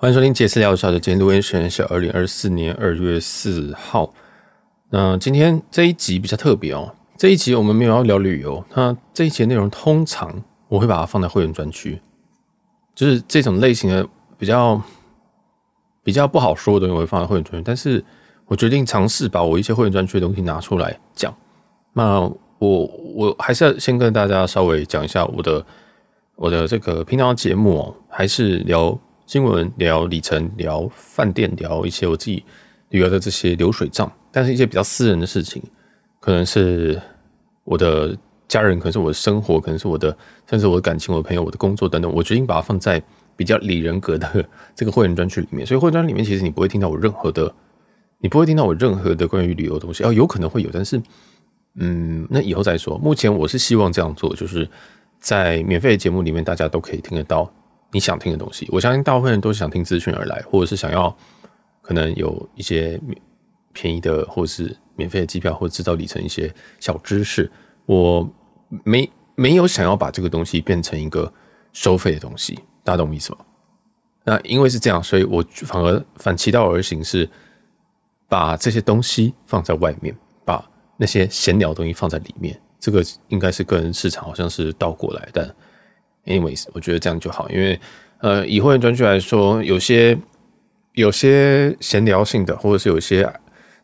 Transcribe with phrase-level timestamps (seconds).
[0.00, 4.10] 欢迎收听杰斯聊小的今天录音时间是二零二四年二月四号。
[4.88, 8.64] 那今天这一集比较特别哦，这一集我们没有要聊旅游。
[8.74, 12.00] 那这一集内容通常我会把它放在会员专区，
[12.94, 14.08] 就是这种类型的
[14.38, 14.82] 比较
[16.02, 17.62] 比较不好说的东西，我会放在会员专区。
[17.62, 18.02] 但是
[18.46, 21.30] 我决定尝试把我一些会员专区的东西拿出来讲。
[21.92, 22.20] 那
[22.58, 25.62] 我我还是要先跟大家稍微讲一下我的
[26.36, 28.98] 我的这个频道节目哦，还是聊。
[29.30, 32.42] 新闻聊里程，聊饭店，聊一些我自己
[32.88, 35.62] 旅游的这些流水账，但是一些比较私人的事情，
[36.18, 37.00] 可能是
[37.62, 43.00] 我的家人，可能是我的生活，可能是我的，甚至我的感情、我的朋友、我的工作等等，我决定把它放在
[43.36, 45.64] 比较里人格的 这个会员专区里面。
[45.64, 47.54] 所以会员专区里面，其实你不会听到我任何的，
[48.18, 50.02] 你不会听到我任何的关于旅游的东西。
[50.02, 51.00] 哦，有可能会有，但是，
[51.76, 52.98] 嗯，那以后再说。
[52.98, 54.68] 目前我是希望这样做，就是
[55.20, 57.48] 在免费的节目里面，大家都可以听得到。
[57.92, 61.16] 你想听的东西，我相信大部分人都想听资讯而来，或者是想要
[61.82, 63.00] 可能有一些
[63.72, 67.50] 便宜的，或者是免费的机票，或者制造里程一些小知识。
[67.86, 68.32] 我
[68.84, 71.32] 没没有想要把这个东西变成一个
[71.72, 73.38] 收费的东西，大家懂我意思吗？
[74.22, 77.28] 那因为是这样，所以我反而反其道而行，是
[78.28, 80.64] 把这些东西放在外面，把
[80.96, 82.60] 那些闲聊的东西放在里面。
[82.78, 85.52] 这个应该是跟市场好像是倒过来，但。
[86.26, 87.80] Anyways，我觉得这样就好，因为
[88.18, 90.16] 呃，以会员专区来说，有些
[90.92, 93.26] 有些闲聊性的，或者是有些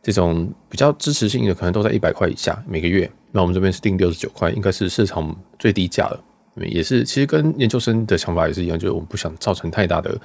[0.03, 3.11] 这种比较支持性的，可能都在一百块以下每个月。
[3.33, 6.23] 那我们这边是定六十九块，应该是市场最低价了。
[6.57, 10.19] 也是，其实跟研究生的想法也是一样，就是我们不想造成太大的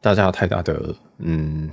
[0.00, 1.70] 大家太大的嗯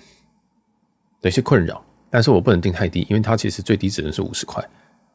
[1.21, 1.83] 的一些困扰。
[2.09, 4.63] 但是我不能定太低，因为它其实最低只能是五十块，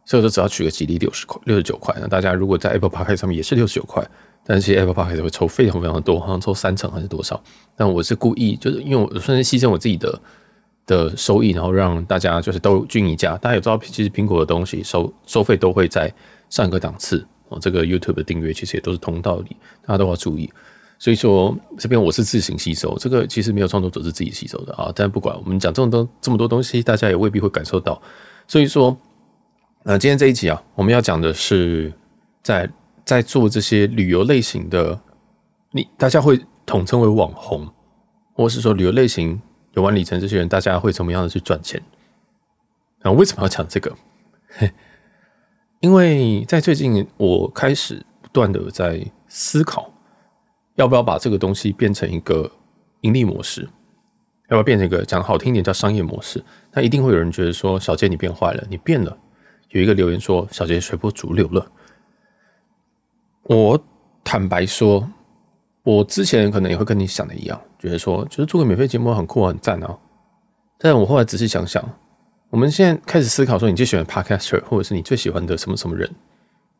[0.04, 1.94] 所以说只要取个吉利六十块六十九块。
[1.98, 4.06] 那大家如果在 Apple Park 上面也是六十九块。
[4.52, 7.40] 但是 Apple Podcast 会抽非常非常多，好像抽三成还是多少？
[7.76, 10.20] 但我是故意，就是因为我算是牺牲我自己的
[10.86, 13.36] 的收益，然后让大家就是都均一价。
[13.36, 16.12] 大家也知道，其实苹果的东西收收费都会在
[16.48, 17.60] 上一个档次哦。
[17.60, 20.50] 这个 YouTube 的订阅其实也都是同道理，大家都要注意。
[20.98, 24.90] 所以说这边我是自行吸收，这个其实没有创作者是自己吸收的啊。
[24.96, 28.02] 但不管我们讲这么多这么多东西，大家也未必会感受到。
[28.48, 28.98] 所以说，
[29.84, 31.92] 呃，今天这一集啊，我们要讲的是
[32.42, 32.68] 在。
[33.10, 35.00] 在做这些旅游类型的，
[35.72, 37.68] 你大家会统称为网红，
[38.34, 41.82] 或是说旅游类型游玩里程这些人，大家会怎么样的去赚钱？
[43.02, 43.92] 啊，为什么要讲这个？
[45.82, 49.92] 因为在最近，我开始不断的在思考，
[50.76, 52.48] 要不要把这个东西变成一个
[53.00, 56.40] 盈利模式，要不要变成一个讲好听一点叫商业模式？
[56.72, 59.18] 那一定会有人觉得说，小杰你变坏了，你变了。
[59.70, 61.72] 有一个留言说，小杰随波逐流了。
[63.56, 63.76] 我
[64.22, 65.04] 坦白说，
[65.82, 69.98] 我之前可能也会跟你想的一样，觉得说，就是做个免费节目很酷很赞啊。
[70.78, 71.84] 但我后来仔细想想，
[72.48, 76.08] 我们现在开始思考说，你最喜欢 Podcaster，或者是你最喜欢的什么什么人，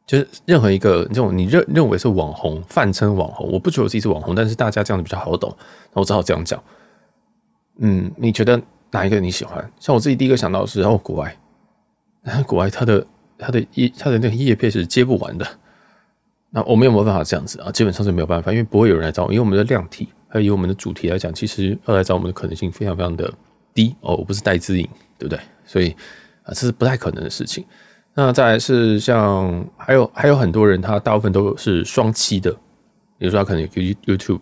[0.07, 5.53] 就是任何一个这种你认认为是网红，泛称网红，我不觉得自己是网红，但是大家这样子比较好懂，
[5.93, 6.63] 那我只好这样讲。
[7.79, 9.69] 嗯，你觉得哪一个你喜欢？
[9.81, 11.37] 像我自己第一个想到的是哦，国外，
[12.23, 13.05] 然 后国外它的
[13.37, 15.45] 它的业它的那个业片是接不完的。
[16.53, 17.71] 那我们有没有办法这样子啊？
[17.71, 19.33] 基本上是没有办法，因为不会有人来找我。
[19.33, 23.33] 因为我们的量体还有以我们的主题来讲，其实要来找我们的可能性非常非常的
[23.73, 24.17] 低哦。
[24.17, 24.85] 我不是戴资颖，
[25.17, 25.41] 对不对？
[25.65, 25.91] 所以
[26.43, 27.65] 啊，这是不太可能的事情。
[28.15, 32.51] 那再来是像还有还有很多人，他大部分都是双栖的，
[33.17, 34.41] 比如说他可能有 YouTube，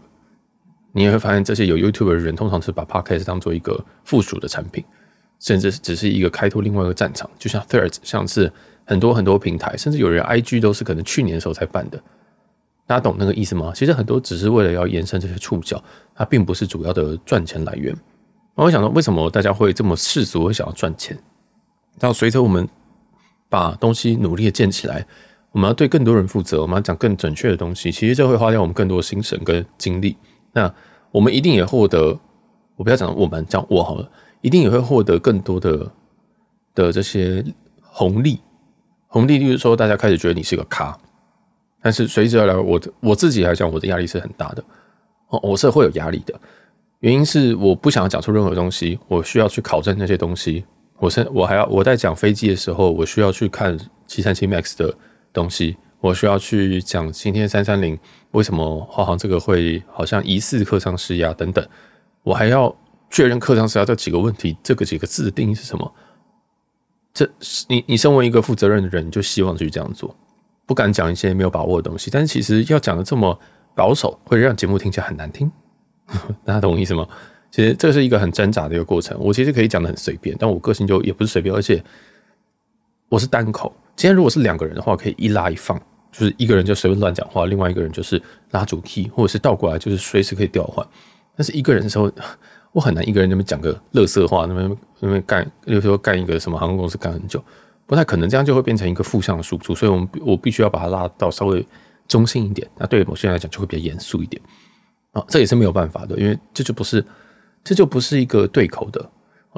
[0.93, 4.83] 你也会发现这些有 YouTube 的人，通常是把 Podcast 当做一个附属的产品，
[5.41, 8.51] 甚至只是一个开拓另外一个战场，就像 Thirds 像是。
[8.89, 12.03] 很多很多平台，甚至有人 IG 都是可能去年的时候才办的，
[12.87, 13.71] 大家懂那个意思吗？
[13.75, 15.83] 其实很多只是为了要延伸这些触角，
[16.15, 17.95] 它并不是主要的赚钱来源。
[18.55, 21.15] 我想说，为什么大家会这么世俗，会想要赚钱？
[22.01, 22.67] 然后随着我们
[23.51, 25.07] 把东西努力的建起来，
[25.53, 30.17] 我们要对更多人负责，我们要讲更准确的东西，其实这会花掉我们更多的心神跟精力。
[30.55, 30.75] 那
[31.11, 32.19] 我们一定也获得，
[32.77, 34.11] 我不要讲我们讲我好了，
[34.41, 35.93] 一定也会获得更多的
[36.75, 37.45] 的这些
[37.83, 38.41] 红利。
[39.09, 40.97] 红利就是说，大家开始觉得你是个咖，
[41.83, 44.63] 但是随之而来，我我自己来讲，我的压力是很大的。
[45.29, 46.39] 哦，我是会有压力的，
[47.01, 50.65] 原因是我不想要讲出任何东西，我需要去考证那些东西。
[50.99, 54.95] 我是我还要我在讲飞机的时候，我需要去看七三七 MAX 的
[55.33, 57.99] 东西，我需要去讲今天三三零
[58.33, 61.67] 为什么华航这个会好像疑似客舱失压等等，
[62.23, 62.75] 我还要
[63.11, 65.95] 确认客舱失压这几个问题，这个几个字的定义是什么？
[67.19, 67.29] 这
[67.67, 70.15] 你你身为一个负责任的人，你就希望去这样做，
[70.67, 72.13] 不敢讲一些没有把握的东西。
[72.13, 73.37] 但是其实要讲的这么
[73.75, 75.51] 保守，会让节目听起来很难听。
[76.47, 77.05] 大家懂我意思吗？
[77.51, 79.19] 其实这是一个很挣扎的一个过程。
[79.19, 81.83] 我其实可以讲得很随便，但我个性就也不是随便，而且
[83.09, 83.75] 我是单口。
[83.97, 85.77] 今天如果是两个人的话，可以一拉一放，
[86.13, 88.23] 就是一个人就随便乱讲话，另外一个人就是
[88.53, 90.87] 拉主 key，或者是倒过来，就是随时可以调换。
[91.35, 92.09] 但是一个人的时候，
[92.73, 97.43] 我很难一个人那么讲个垃圾话，那么那么干，比如说干一个什么航空公司干很久，
[97.87, 99.75] 不太可能，这样就会变成一个负向的输出。
[99.75, 101.67] 所以，我们我必须要把它拉到稍微
[102.07, 102.69] 中性一点。
[102.77, 104.41] 那对某些人来讲，就会比较严肃一点。
[105.13, 107.05] 啊，这也是没有办法的，因为这就不是，
[107.65, 109.11] 这就不是一个对口的。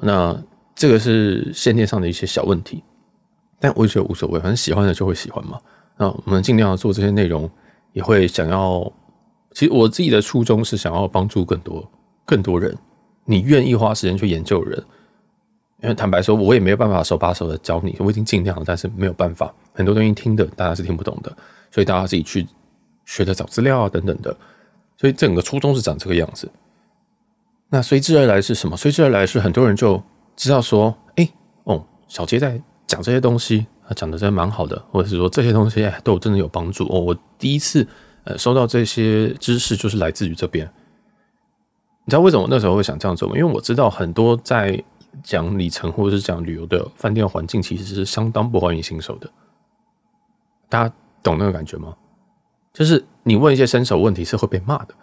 [0.02, 0.40] 那
[0.74, 2.82] 这个是先天上的一些小问题，
[3.58, 5.58] 但我也觉得无所谓，反正喜欢的就会喜欢嘛。
[5.98, 7.50] 那我们尽量做这些内容，
[7.92, 8.90] 也会想要。
[9.52, 11.90] 其实我自己的初衷是想要帮助更多
[12.24, 12.74] 更多人。
[13.30, 14.76] 你愿意花时间去研究人，
[15.82, 21.30] 因为坦白说，我也没有办法手把手的教你，我已经尽量了，但是没有办法，很多东西听的大家是听不懂的，
[21.70, 22.44] 所以大家自己去
[23.06, 24.36] 学着找资料啊等等的。
[24.96, 26.50] 所以整个初衷是长这个样子，
[27.68, 28.76] 那随之而来是什么？
[28.76, 30.02] 随之而来是很多人就
[30.34, 31.26] 知道说，哎、
[31.64, 36.98] 哦，小杰在讲这些东西，他讲的真的蛮好的，或者是说这些东西哎都真的有帮助哦。
[37.00, 37.86] 我第一次
[38.24, 40.70] 呃收到这些知识就是来自于这边。
[42.10, 43.36] 你知道为什么我那时候会想这样做吗？
[43.36, 44.82] 因为我知道很多在
[45.22, 49.30] 讲里程或者是讲旅游的饭店环境其实是相当不欢迎新手的，
[50.68, 51.94] 大家懂那个感觉吗？
[52.72, 54.94] 就是你问一些新手问题是会被骂的，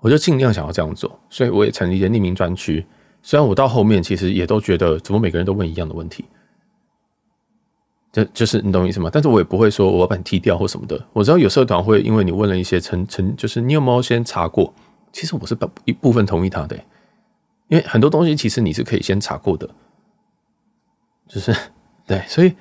[0.00, 2.84] 我就尽量想要这样做，所以我也成立了匿名专区。
[3.22, 6.26] 虽然我到后面其实也都觉得怎么每个人都问一样的问题，
[8.12, 9.08] 就就是你懂我意思吗？
[9.10, 11.02] 但是我也不会说我要把你踢掉或什么的。
[11.14, 14.74] 我知道有社团会因为你问了一些成成，就是你有没有先查过？
[15.12, 16.76] 其实我是一部分同意他的，
[17.68, 19.68] 因为很多东西其实你是可以先查过的，
[21.28, 21.54] 就是
[22.06, 22.54] 对，所以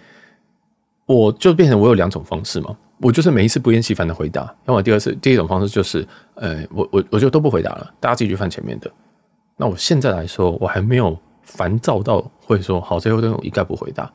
[1.06, 2.77] 我就变成我有两种方式嘛。
[3.00, 8.92] 我就是每一次不厌其烦的回答，要么第二次，第一种方式就是，呃，我我我就都不回答了，大家自己去翻前面的。
[9.57, 14.13] 那我现在来说，我还没有烦躁到会说好，最后都一概不回答。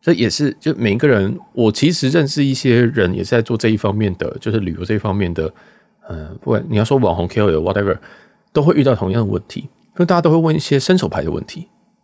[0.00, 5.52] 所以也是，就每一个人，我其实认识一些人，也是在做这一方面的，就是旅游这一方面的，
[6.12, 7.98] 嗯、不管你要说网红 KOL whatever，
[8.52, 11.62] 都会遇到同样的问题，因为大家都会问一些伸手牌的问题，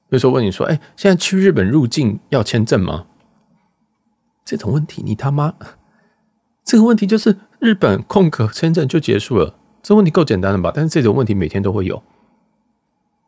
[0.08, 3.06] 比如说问你说，哎、现在去日本入境要签证吗？
[4.44, 5.54] 这种问题，你他妈，
[6.64, 10.72] 这个问题就是日本空格签证就结束了，这问题够简单了吧？
[10.74, 12.02] 但是这种问题每天都会有，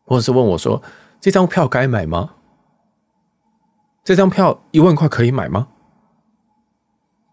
[0.06, 0.83] 或者是问我说，
[1.21, 2.31] 这张票该买吗？
[4.03, 5.69] 这张票一万块可以买吗？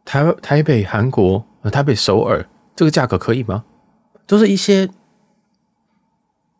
[0.03, 2.45] 台台北韩国台北首尔
[2.77, 3.65] 这个价格可以吗？
[4.25, 4.87] 就是一些，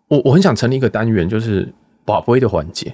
[0.10, 1.74] 我我很想成立一个单元，就是
[2.04, 2.88] 宝贝的环节。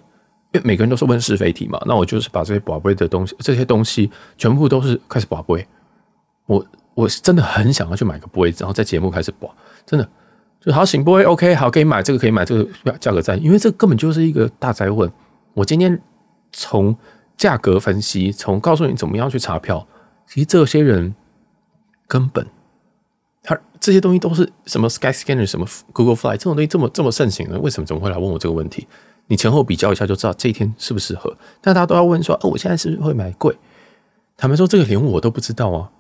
[0.52, 5.66] 因为每个人都是问是非题嘛，那我就是把这些宝贝的东西，这些东西全部都是开始宝贝。
[6.46, 10.08] 我我是真的很想要去买个杯子，然后在节目开始宝，真的
[10.60, 15.12] 就好行杯，OK，好，可以买这个，可以买这个价格在，因为这根本就是一个大灾问。
[15.56, 16.00] 我今天
[16.52, 16.96] 从
[17.36, 19.88] 价格分析，从告诉你怎么样去查票，
[20.28, 21.16] 其实这些人
[22.08, 22.46] 根本
[23.44, 28.88] 他这些东西都是什么 Skyscanner，什么 Google Fly 这种东西这么这么盛行的，为什么怎么会来问我这个问题？
[29.28, 33.56] 你前后比较一下就知道这一天适不适合，但大家都要问说：“哦，我现在是不是会买贵？”
[34.36, 35.92] 坦白说，这个连我都不知道啊，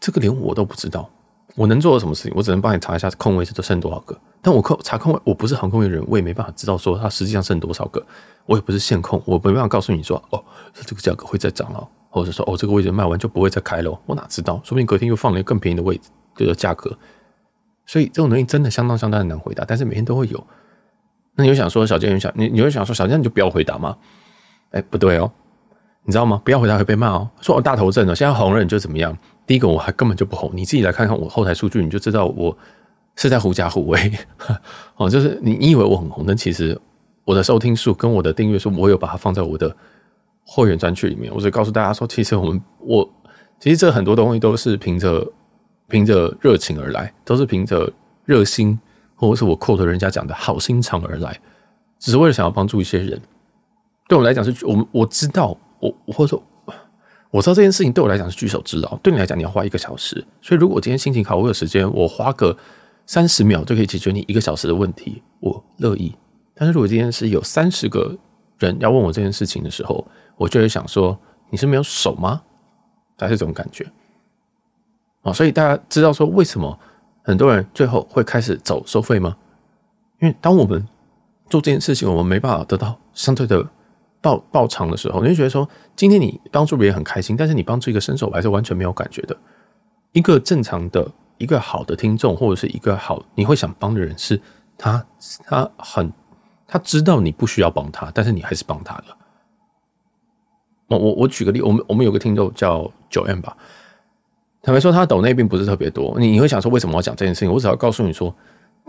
[0.00, 1.10] 这个连我都不知道。
[1.54, 2.32] 我能做的什么事情？
[2.36, 4.16] 我只能帮你查一下空位是都剩多少个。
[4.40, 8.04] 但我空查空位，我不是航空业人，我也没办法知道说它实际上剩多少个。
[8.46, 10.42] 我也不是线控，我没办法告诉你说：“哦，
[10.86, 14.54] 这个价格会再涨了，或者说哦，这个位置卖完就不会再开了。”我哪知道？
[14.64, 16.96] 说不定隔天又放了一个更便宜的位置，这个价格。
[17.84, 20.46] 所以这种东西真的相当相当的难回答，但是每天都会有。
[21.34, 23.96] 那你会想说，小健，你想你你会想说，小健你就不要回答吗？
[24.72, 25.30] 哎，不对哦，
[26.04, 26.40] 你知道吗？
[26.44, 27.30] 不要回答会被骂哦。
[27.40, 29.16] 说我大头症哦，现在红了你就怎么样？
[29.46, 32.54] 第一个我还根本就不红，你自己来看看我后台数据，你就知道我
[33.16, 34.12] 是在狐假虎威
[34.96, 35.08] 哦。
[35.08, 36.78] 就是你你以为我很红，但其实
[37.24, 39.74] 我的收听数跟我的订阅数，我有把它放在我的
[40.44, 41.32] 会员专区里面。
[41.34, 43.08] 我只告诉大家说，其实我们我
[43.58, 45.26] 其实这很多东西都是凭着
[45.88, 47.92] 凭着热情而来，都是凭着
[48.24, 48.78] 热心。
[49.20, 51.36] 或者是我 quote 人家讲的好心肠而来，
[51.98, 53.20] 只是为了想要帮助一些人。
[54.06, 56.40] 对我来讲是，我我知道，我或者说
[57.32, 58.96] 我知道这件事情对我来讲是举手之劳。
[58.98, 60.24] 对你来讲，你要花一个小时。
[60.40, 62.56] 所以如果我今天心情好，我有时间，我花个
[63.06, 66.14] 三十秒就可以解决你一个小时的问题，我乐意。
[66.54, 68.16] 但是如果今天是有三十个
[68.60, 71.18] 人要问我这件事情的时候，我就会想说，
[71.50, 72.40] 你是没有手吗？
[73.18, 73.84] 还是这种感觉？
[75.22, 76.78] 啊，所以大家知道说为什么？
[77.24, 79.36] 很多人最后会开始走收费吗？
[80.20, 80.88] 因为当我们
[81.50, 83.62] 做这件事情，我们没办法得到相对的
[84.22, 89.36] 报报偿的时候，你就觉得说，今天你帮助别人很开心，但是你帮助一个新手还是完全没有感觉的。
[90.12, 91.06] 一个正常的
[91.36, 94.40] 一个好的听众，或者是一个好你会想帮的人，是
[94.78, 95.04] 他
[95.44, 96.10] 他很
[96.66, 99.16] 他知道你不需要帮他，但是你还是帮他了。
[100.86, 103.54] 我我我举个例，我们我们有个听众叫九 M 吧，
[104.62, 107.52] 坦白说他抖内并不是特别多，你你会想说为什么我要讲这件事情？
[107.52, 108.34] 我只要告诉你说，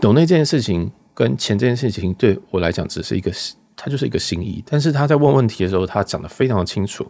[0.00, 3.30] 抖内这件事情跟钱这件事情对我来讲只是一个，
[3.76, 7.06] 他就是一个心意，但是他在问问题的时候，他讲得非常的清楚。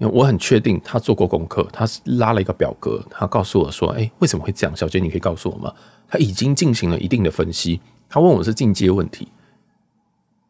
[0.00, 5.74] 因为我很确定他做过功课，他拉了一个表格，他告诉我说：“哎，为什么会这样？”小杰，你可以告诉我吗？
[6.08, 7.80] 他已经进行了一定的分析。
[8.08, 9.26] 他问我是进阶问题，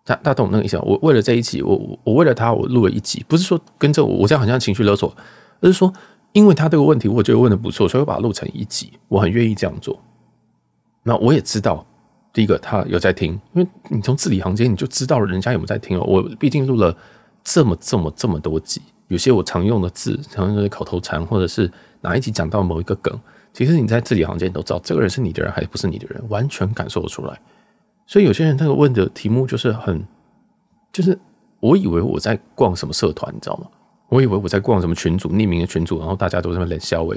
[0.04, 0.78] 他他懂那个意思。
[0.80, 5.16] 我为了这一集，我我为了他，我录了一集，不是说跟着我，我这样好像情绪勒索，
[5.62, 5.90] 而是说，
[6.38, 10.00] 因为他这个问题，我觉得问的不错，所以我把它录成一集，我很愿意这样做。
[11.02, 11.84] 那我也知道，
[12.32, 16.04] 第一个他有在听，因为你从字里行间你就知道了人家有没有在听了。
[16.04, 16.96] 我毕竟录了
[17.42, 18.80] 这么这么这么多集。
[19.08, 21.68] 有些我常用的字，常用的口头禅，或者是
[22.02, 23.18] 哪一集讲到某一个梗，
[23.52, 27.40] 其实你在字里行间都知道，这个人是你的人还是不是你的人，完全感受得出来。
[28.06, 30.06] 所以有些人他问的题目就是很，
[30.92, 31.18] 就是
[31.58, 33.66] 我以为我在逛什么社团，你知道吗？
[34.08, 37.14] 我以为我在逛什么群组，匿名的群组，然后大家都在那冷笑话。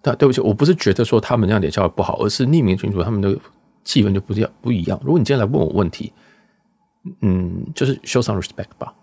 [0.00, 3.36] 但对不起，我不是觉得说他们那样冷笑话不好，而是匿名群组他们的
[3.82, 4.98] 气氛就不一样不一样。
[5.02, 6.12] 如果你今天来问我问题，
[7.22, 8.94] 嗯，就是 show some respect 吧。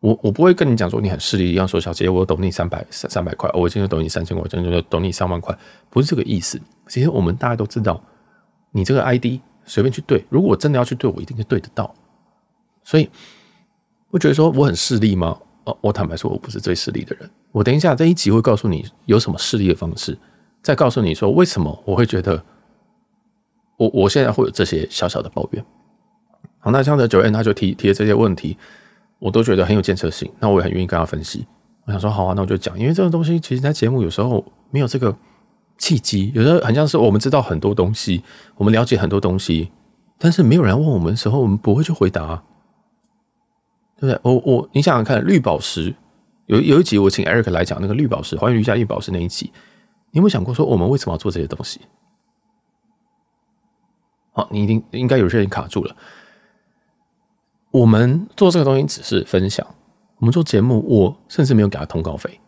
[0.00, 5.56] 我我不会跟你讲说你很势利一样说，小杰，我懂你三百三三百块，我今天懂你三千块，我今天就懂你三万块，
[5.90, 6.60] 不是这个意思。
[6.88, 8.02] 其实我们大家都知道，
[8.70, 11.94] 你这个 ID 随便去对，如果我真的要去对，我一定是对得到。
[12.82, 13.08] 所以，
[14.10, 15.38] 我觉得说我很势利吗？
[15.64, 17.28] 哦，我坦白说，我不是最势利的人。
[17.52, 20.16] 我等一下这一集会告诉你有什么势利的方式，
[20.62, 22.42] 再告诉你说为什么我会觉得
[23.76, 25.64] 我我现在会有这些小小的抱怨。
[26.58, 28.56] 好，那像这九 N 他就提提的这些问题。
[29.20, 31.46] 我都觉得很有建设性，那我也很愿意跟他分析。
[31.86, 35.16] 我想说，好啊，那我就讲，因为这个东西其实，在节目有时候没有这个
[35.78, 38.22] 契机，有时候很像是我们知道很多东西，
[38.56, 39.70] 我们了解很多东西，
[40.18, 42.42] 但是没有人问我们的时候，我们不会去回答，
[44.04, 44.32] 对不对？
[44.32, 45.94] 我我，你想想看，绿宝石
[46.46, 49.52] 有有一集我请 Eric 来讲那个绿宝石还原瑜伽绿宝石那一集，
[50.10, 51.80] 你有没有想过说我们为什么要做这些东西？
[54.32, 55.96] 好，你一定应该有些人卡住了。
[57.70, 59.66] 我们做这个东西只是分享，
[60.18, 62.40] 我们做节目，我甚至没有给他通告费。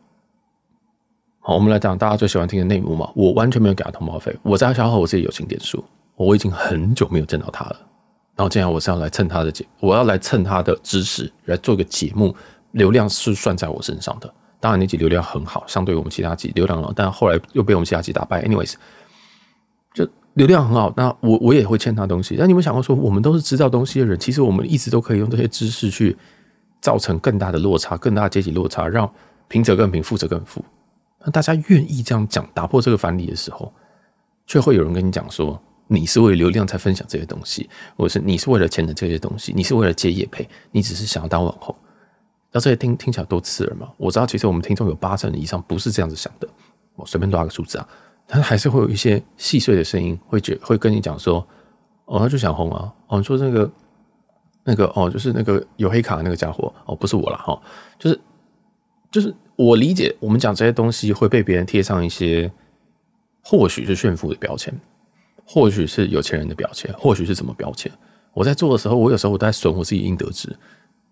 [1.40, 5.84] 好，我们来讲大家最喜欢听的内幕嘛，我完全没有给他通告费，我在消耗我自己友情点数，
[6.16, 7.76] 我已经很久没有见到他了。
[8.36, 12.36] 然后，接下来我是要来蹭他的节，我要来蹭他的知识来做个节目，
[12.72, 14.32] 流量是算在我身上的。
[14.60, 18.44] 当然那集流量很好，相对于我们其他集流量了，但后来又被我们其他集打败。
[18.44, 18.74] Anyways，
[19.92, 20.06] 就。
[20.34, 22.36] 流量很好，那我我也会欠他东西。
[22.38, 26.14] 那你们想过说，我们都是知道东西的人，其实我们一直都可以用这些知识去
[26.78, 29.10] 造成更大的落差，更大的阶级落差，让
[29.48, 30.62] 贫者更贫，富者更富。
[31.24, 33.72] 那大家愿意这样讲，打破这个藩篱的时候，
[34.46, 41.74] 却会有人跟你讲说，你是为了流量才分享这些东西，或者是你是为了钱的这些东西，你是为了接业配，你只是想要当网红。
[42.52, 43.90] 那这些听听起来多刺耳吗？
[43.96, 46.48] 我知道，其实我们听众有八成以上不是这样子想的。
[46.94, 47.88] 我随便抓个数字啊。
[48.28, 51.46] 他还是会有一些细碎的声音，会觉会跟你讲说，
[52.06, 53.70] 哦，他就想红啊，哦，你说那个
[54.64, 57.62] 那个哦，就是那个有黑卡的那个家伙，哦，不是我了哈、哦，
[58.00, 58.20] 就是
[59.12, 62.50] 就是我理解，我们讲这些东西会被别人贴上一些，
[63.44, 64.74] 或许是炫富的标签，
[65.46, 67.90] 或许是有钱人的标签，或许是什么标签。
[68.34, 70.54] 我在做的时候，我有时候我在损我自己应得值，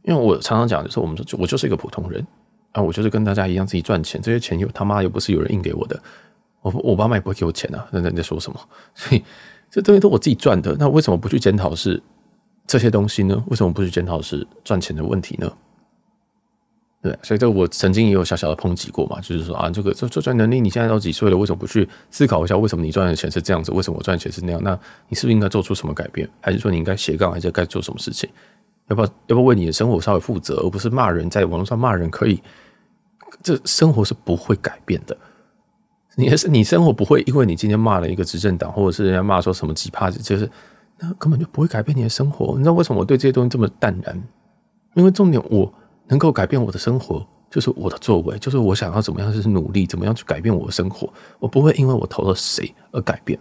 [0.02, 2.26] 因为我常常讲的是，我们说我就是一个普通人
[2.72, 5.98] 啊，我就是跟大家一样自己赚钱，这些钱又他妈又不是有人印给我的。
[6.62, 8.60] 我我爸妈也不会给我钱啊，那你在说什么？
[8.94, 9.22] 所以
[9.70, 12.02] 这东西都我自己赚的，那为什么不去检讨是
[12.66, 13.42] 这些东西呢？
[13.48, 15.50] 为什么不去检讨是赚钱的问题呢？
[17.04, 23.70] 对，所以这我曾经也有小小的抨击过嘛，就是说啊，这个这这赚能力，你现在都几岁了，为什么不去思考一下，为什么你赚的钱是这样子？
[23.72, 24.58] 为什么我赚钱是那样？
[24.64, 24.70] 那
[25.10, 26.26] 你是不是应该做出什么改变？
[26.40, 28.26] 还是说你应该斜杠，还是该做什么事情？
[28.88, 32.40] 要不要要不要为你的生活稍微负责，而不是骂人，在网络上骂人可以？
[33.42, 35.14] 这生活是不会改变的。
[36.16, 40.50] 你是你生活不会，因为你今天骂了一个执政党，或者是人家骂说什么奇葩，就是
[40.98, 42.54] 那根本就不会改变你的生活。
[42.56, 44.22] 你知道为什么我对这些东西这么淡然？
[44.94, 45.70] 因为重点，我
[46.08, 51.12] 能够改变我的生活，就是我的作为，就是我想要怎么样就是努力，怎么样去改变我的生活。
[51.38, 53.38] 我不会因为我投了谁而改变。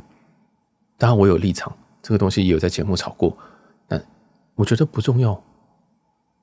[0.97, 3.35] 当然，我有立场，这个东西也有在节目炒过，
[3.87, 4.03] 但
[4.55, 5.41] 我觉得不重要。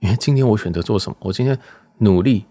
[0.01, 1.59] 因为今天我选择做什么，我今天
[1.99, 2.45] 努力。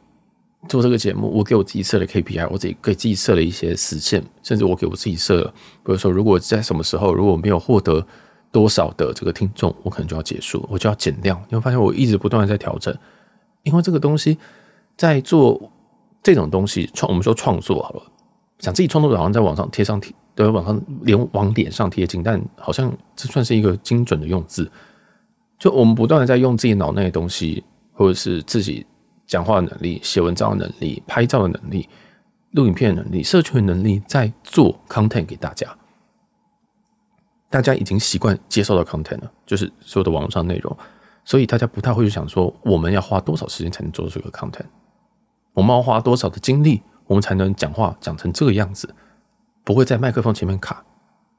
[0.67, 5.53] 做这个节目，我给我自己设了 KPI，我自己给自己设了一些时限，甚至我给我自己设了，
[5.85, 8.05] 比如说，如果在什么时候，如果没有获得
[8.51, 11.41] 多少的这个听众，我可能就要结束，我就要减量。
[11.47, 12.93] 你会发现，我一直不断的在调整，
[13.63, 14.37] 因为这个东西
[14.95, 15.71] 在做
[16.21, 18.03] 这种东西创，我们说创作好了，
[18.59, 24.69] 想自己创作的好像在网上贴上贴，都在网上连往脸上贴金，但好像这算是一个精准的用字。
[25.57, 27.63] 就我们不断的在用自己脑内的东西，
[27.93, 28.85] 或者是自己
[29.27, 31.87] 讲话的能力、写文章的能力、拍照的能力、
[32.51, 35.67] 录影片的能力、社群的能力，在做 content 给大家。
[37.49, 40.77] 大家已经习惯接受到 content 了，就是所有的网络上内容，
[41.29, 44.65] 所以大家不太会去想说，我们要花多少时间才能做出一个 content？
[45.53, 48.91] 我们要花多少的精力，我们才能讲话讲成这个样子，
[49.63, 50.83] 不会在麦克风前面卡。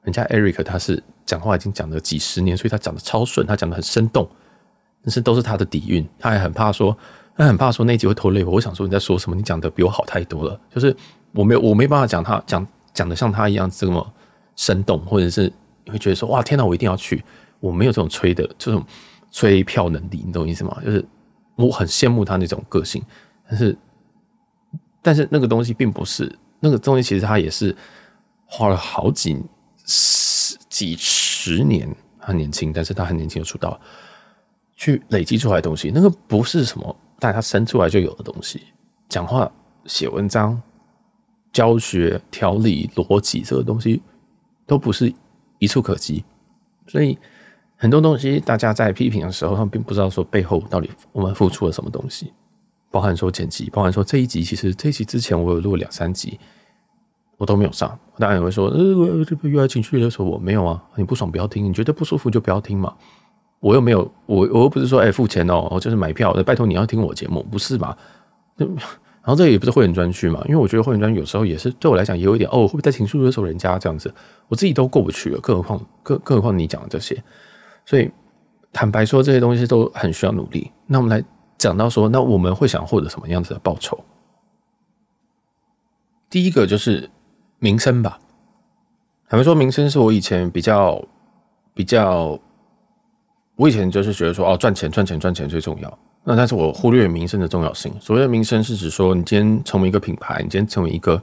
[0.03, 4.25] 人家 Eric 他是讲话已经讲了几十年，所以他讲的超顺，他讲的很生动，
[5.03, 6.07] 但是都是他的底蕴。
[6.17, 6.97] 他还很怕说，
[7.35, 8.53] 他很怕说那集会拖累我。
[8.53, 9.35] 我想说你在说什么？
[9.35, 10.57] 你讲的比我好太多了。
[10.73, 10.95] 就是
[11.33, 14.13] 我没有，我没办法讲他讲讲的像他一样这么
[14.55, 15.51] 生动，或者是
[15.83, 17.21] 你会觉得说哇天哪，我一定要去。
[17.59, 18.81] 我没有这种吹的这种
[19.31, 20.79] 吹票能力，你懂我意思吗？
[20.85, 21.03] 就是
[21.55, 23.03] 我很羡慕他那种个性，
[23.49, 23.77] 但是
[25.01, 27.75] 但是那个东西并不是那个东西，其实他也是
[28.45, 29.41] 花了好几。
[29.83, 33.77] 十几十年，很年轻，但是他很年轻就出道，
[34.75, 38.61] 去累积出来的东西，那个不是什么大家生出来就有的东西。
[39.09, 39.51] 讲话、
[39.85, 40.61] 写文章、
[41.51, 44.01] 教学、条理、逻辑，这个东西
[44.65, 45.11] 都不是
[45.57, 46.23] 一触可及。
[46.87, 47.17] 所以
[47.81, 52.31] 很多东西，大家在批评的时候，他们并不知道说背后到底我们付出了什么东西，
[52.91, 56.39] 包含说剪辑，包含说这一集，其实这一集之前我有录两三集。
[57.37, 62.93] 我都没有上，大家也会说，呃，这个又来情绪勒索我，没有啊，你不爽不要听，你觉得不舒服就不要听嘛。
[63.59, 67.97] 我又没有，我我又不是说，哎、付钱哦，我就是买票，拜托你要听我节目，不是吧？
[68.57, 68.69] 然
[69.23, 74.13] 后这也不是会员专区嘛，因为我觉得会员专区有时候也是对我来讲也有一点，哦，会不会在情绪勒索人家这样子？
[74.47, 77.23] 我自己都过不去了，更何况更更何况你讲的这些，
[77.85, 78.11] 所以
[78.73, 80.71] 坦白说，这些东西都很需要努力。
[80.87, 81.25] 那我们来
[81.57, 83.99] 讲到说，那我们会想获得什么样子的报酬？
[86.29, 87.09] 第一个就是。
[87.63, 88.17] 名声吧，
[89.29, 90.99] 坦白说，名声是我以前比较
[91.75, 92.39] 比较，
[93.55, 95.99] 我以前就是觉得说，哦，赚钱赚钱赚钱最重要。
[96.23, 97.93] 那但是我忽略名声的重要性。
[98.01, 101.21] 所谓的名声是指说，你今天成为一个品牌，你今天成为一个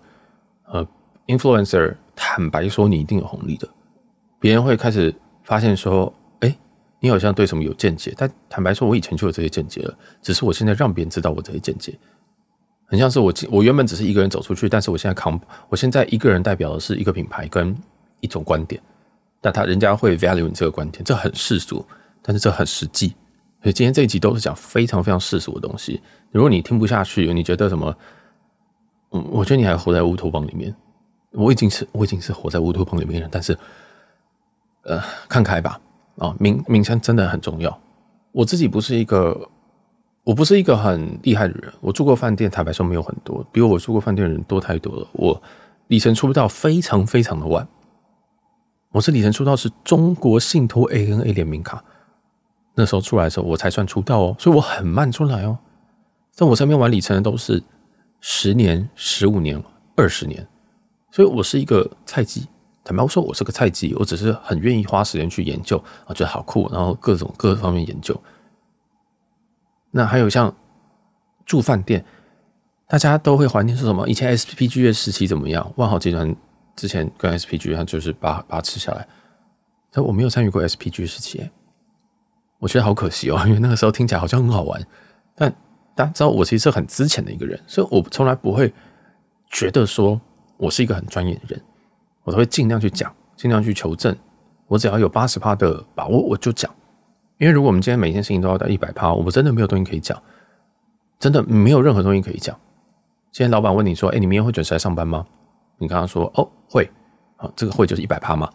[0.66, 0.86] 呃
[1.26, 3.68] influencer，坦白说，你一定有红利的。
[4.38, 6.14] 别人会开始发现说，
[7.00, 8.12] 你好像对什么有见解。
[8.16, 11.98] 但坦白说，我以前就有这些见解了，只是我现在让别人知道我这些见解。
[12.86, 17.76] 很像是我，我原本只是一个人走出去，但是我现在扛，我现在一个人代表的是一个品牌跟
[18.20, 18.80] 一种观点，
[19.40, 21.84] 但他人家会 value 你这个观点，这很世俗，
[22.22, 23.08] 但是这很实际。
[23.62, 26.00] 所以今天这一集都是讲非常非常世俗的东西。
[26.30, 27.94] 如果你听不下去，你觉得什么？
[29.10, 30.74] 嗯，我觉得你还活在乌托邦里面。
[31.32, 33.58] 我已经是我已经是活在乌托邦里面了，但是，
[34.82, 35.78] 呃，看开吧。
[36.18, 37.80] 啊，名名称真的很重要。
[38.32, 39.48] 我自己不是一个。
[40.24, 45.08] 我不是一个很厉害的人，我住过饭店，坦白说没有很多，比我住过饭店的人多太多了。
[45.12, 45.42] 我
[45.86, 47.66] 里程出道非常非常的晚，
[48.90, 51.82] 我是里程出道是中国信托 ANA 联名卡，
[52.74, 55.56] 那时候出来的时候我才算出道哦，所以我很慢出来哦。
[56.30, 57.62] 在我身边玩里程的都是
[58.20, 59.64] 十年、十五年、
[59.96, 60.46] 二十年，
[61.10, 62.46] 所以我是一个菜鸡。
[62.88, 68.18] 坦白说，我是个菜鸡，我只是很愿意花时间去研究啊，觉得好酷，然后各种各方面研究。
[69.90, 70.56] 那还有像
[71.44, 72.02] 住饭店，
[72.86, 74.08] 大家都会怀念是什么？
[74.08, 75.70] 以前 SPG 的时期怎么样？
[75.76, 76.34] 万豪集团
[76.76, 79.06] 之前跟 SPG，他就是把把它吃下来。
[79.92, 81.46] 但我没有参与过 SPG 时期，
[82.58, 84.82] 我觉得好可惜哦，因为那个时候听起来好像很好玩。
[85.34, 85.54] 但
[85.94, 88.72] 大家知道，我其实是很资浅的一个人，所以我从来不会
[89.50, 90.18] 觉得说
[90.56, 91.62] 我是一个很专业的人，
[92.28, 94.14] 我都会尽量去讲，尽量去求证。
[94.66, 96.70] 我只要有八十趴的把握，我就讲。
[97.38, 100.22] 因为如果我们今天每件事情都要到一百趴，我们真的没有东西可以讲，
[101.18, 102.54] 真的没有任何东西可以讲。
[103.32, 105.24] 今天老板问你说：“哎，你明天会准时来上班吗？”
[105.80, 106.86] 你刚刚说：“哦，会。”
[107.36, 108.50] 好，这个会就是一百趴嘛。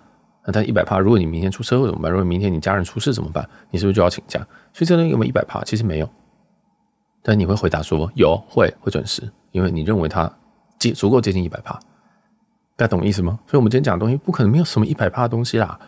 [0.45, 2.11] 那但一百趴，如果你明天出车祸怎么办？
[2.11, 3.49] 如果明天你家人出事怎么办？
[3.71, 4.39] 你是不是就要请假？
[4.71, 5.63] 所以这东西有没有一百趴？
[5.63, 6.09] 其实没有。
[7.23, 10.31] 但你会回答说：“有，会，会准时。”因为你认为它
[10.77, 11.79] 接足够接近一百趴。
[12.75, 13.39] 大家懂我意思吗？
[13.47, 15.79] 所以我们今天讲的东西不可能没有什么一百趴的东西啦。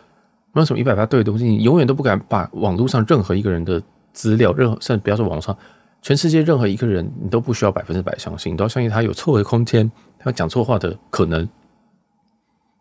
[0.54, 3.82] 没有什么一百趴对的东西，你永远都不敢把网络上任何一个人的
[4.14, 5.58] 资料，任何甚至不要说网上，
[6.02, 11.46] 全世界任何一个人，你都不需要百分之百相信，你都要相信他有错的空间，他讲错话的可能。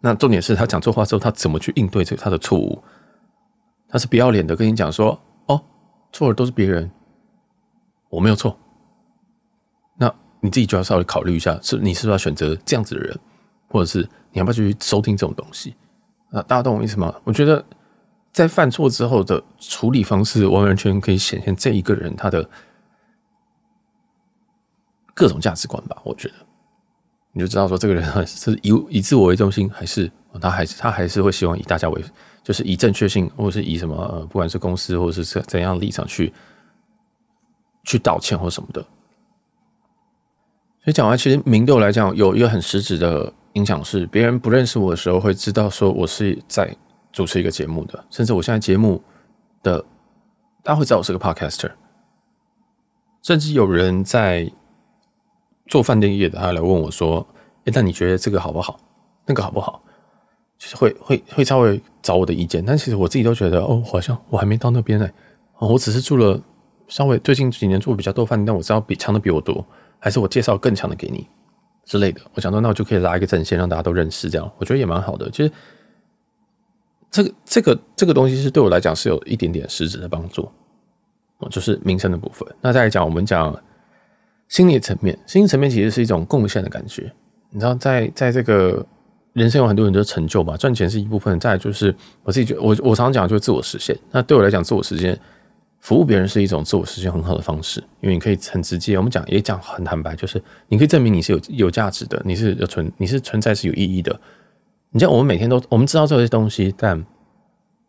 [0.00, 2.80] 那重点是他讲错话之后，他怎么去应对这他的错误？
[3.88, 5.60] 他是不要脸的跟你讲说：“哦，
[6.12, 6.88] 错的都是别人，
[8.08, 8.56] 我没有错。”
[9.98, 13.18] 那你自己就要稍微考虑一下，是你是不是要选择这样子的人，
[13.74, 15.74] 或者是你要不要去收听这种东西？
[16.30, 17.12] 啊，大家懂我意思吗？
[17.24, 17.64] 我觉得
[18.30, 22.48] 在犯错之后的处理方式，完完全可以显现这一个人他的
[25.12, 26.00] 各种价值观吧。
[26.04, 26.34] 我觉得，
[27.32, 30.08] 你就知道说这个人是以以自我为中心，还是
[30.40, 32.04] 他还是他还是会希望以大家为，
[32.44, 36.32] 就是以正确性，或者是以什么呃，不管是公司或者是怎怎样立场去
[37.82, 38.80] 去道歉或什么的。
[40.84, 46.76] 所以讲完，其实明对我来讲有一个很实质的影响，是别人不认识我的时候会知道说我是在
[47.10, 49.02] 主持一个节目的，甚至我现在节目
[49.62, 49.84] 的
[50.62, 51.72] 大家会知道我是个 podcaster，
[53.22, 54.52] 甚至有人在。
[55.66, 57.26] 做饭店业的，他来问我说
[57.64, 58.78] ：“哎，那你觉得这个好不好？
[59.24, 59.82] 那个好不好？”
[60.58, 65.08] 就是会会会稍微找我的意见，但其实我自己都觉得，哦，好像我还没到那边呢。
[65.56, 66.38] 哦，我只是住了
[66.86, 69.64] 稍微最近几年住的比较多饭店，但我知道比强的比我多，
[69.98, 71.26] 还是我介绍更强的给你
[71.84, 72.20] 之类的。
[72.34, 75.30] 我想说，那我就可以拉一个阵线，让大家都认识，这样我觉得也蛮好的。
[75.30, 75.50] 其实
[77.10, 80.50] 这个这个这个东西是对我来讲是有一点点实质的帮助，
[81.38, 82.48] 哦，就是名声的部分。
[82.60, 83.54] 那再来讲，我们讲。
[84.46, 87.10] 心理层面，心理层面其实是一种贡献的感觉。
[87.48, 88.86] 你知道在，在这个
[89.32, 91.40] 人生有很多很多成就吧，赚钱是一部分。
[91.40, 91.92] 再就是
[92.22, 93.98] 我自己觉，我我常常讲就是自我实现。
[94.12, 95.18] 那对我来讲，自我实现，
[95.84, 98.96] 服务别人是一种自我实现很好的方式，因为你可以很直接。
[98.96, 104.18] 我们讲也讲很坦白，就是你可以证明你是有有价值的，你是有存，你是存在是有意义的。
[104.92, 107.04] 你像我们每天都我们知道这些东西，但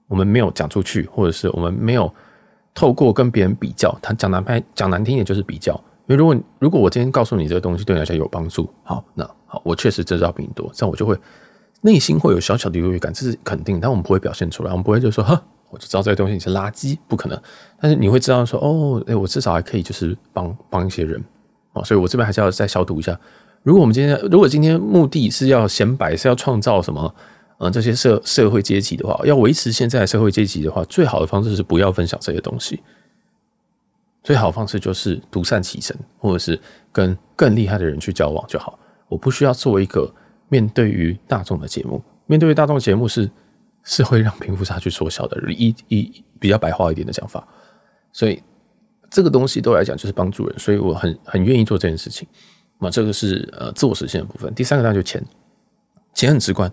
[0.09, 2.13] 我们没有讲出去，或者是我们没有
[2.73, 5.73] 透过跟别人比较，他讲难拍讲难听一点就是比较。
[6.07, 11.17] 因为如果如果我今天告诉你这个东西对你来讲有帮助，好，那好，我确实知道比你多，这样我就会
[11.79, 15.41] 内心会有小小的优越感，这是肯定，但我们不会表现出来，我们不会就说，哈，
[15.75, 17.37] 我就知道这个东西你是垃圾，不可能。
[17.81, 21.21] 但是你会知道说，哦，哎，我至少还可以就是帮帮一些人，
[21.73, 23.19] 哦，所以我这边还是要再消毒一下。
[23.63, 27.13] 如果我们今天如果今天目的是要显摆，是要创造什么，
[27.57, 32.81] 呃，这些社社会阶级的话，要维持现在的社会阶级的话，最好的方式是不要分享这些东西。
[34.23, 36.59] 最好的方式就是独善其身，或者是
[36.91, 38.79] 跟更厉害的人去交往就好。
[39.07, 40.11] 我不需要做一个
[40.49, 43.29] 面对于大众的节目，面对于大众的节目是
[43.85, 47.47] 是会让贫富差距缩小的，一一比较白话一点的讲法。
[48.11, 48.43] 所以
[49.09, 52.27] 这个东西对我来讲就是帮助人，所以我很很愿意做这件事情。
[52.79, 54.53] 那这个是呃自我实现的部分。
[54.53, 55.23] 第三个当然就钱，
[56.13, 56.69] 钱很直观，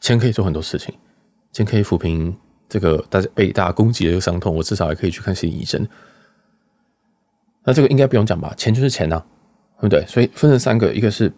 [0.00, 0.92] 钱可以做很多事情，
[1.52, 2.36] 钱可以抚平
[2.68, 5.86] 这个大家被大家攻击的一个伤痛，我至少还可以去看心理医生。
[7.62, 8.52] 那这个应该不用讲吧？
[8.56, 9.22] 钱就是钱呐、
[9.76, 10.04] 对不对？
[10.06, 11.32] 所以分成三个，一个是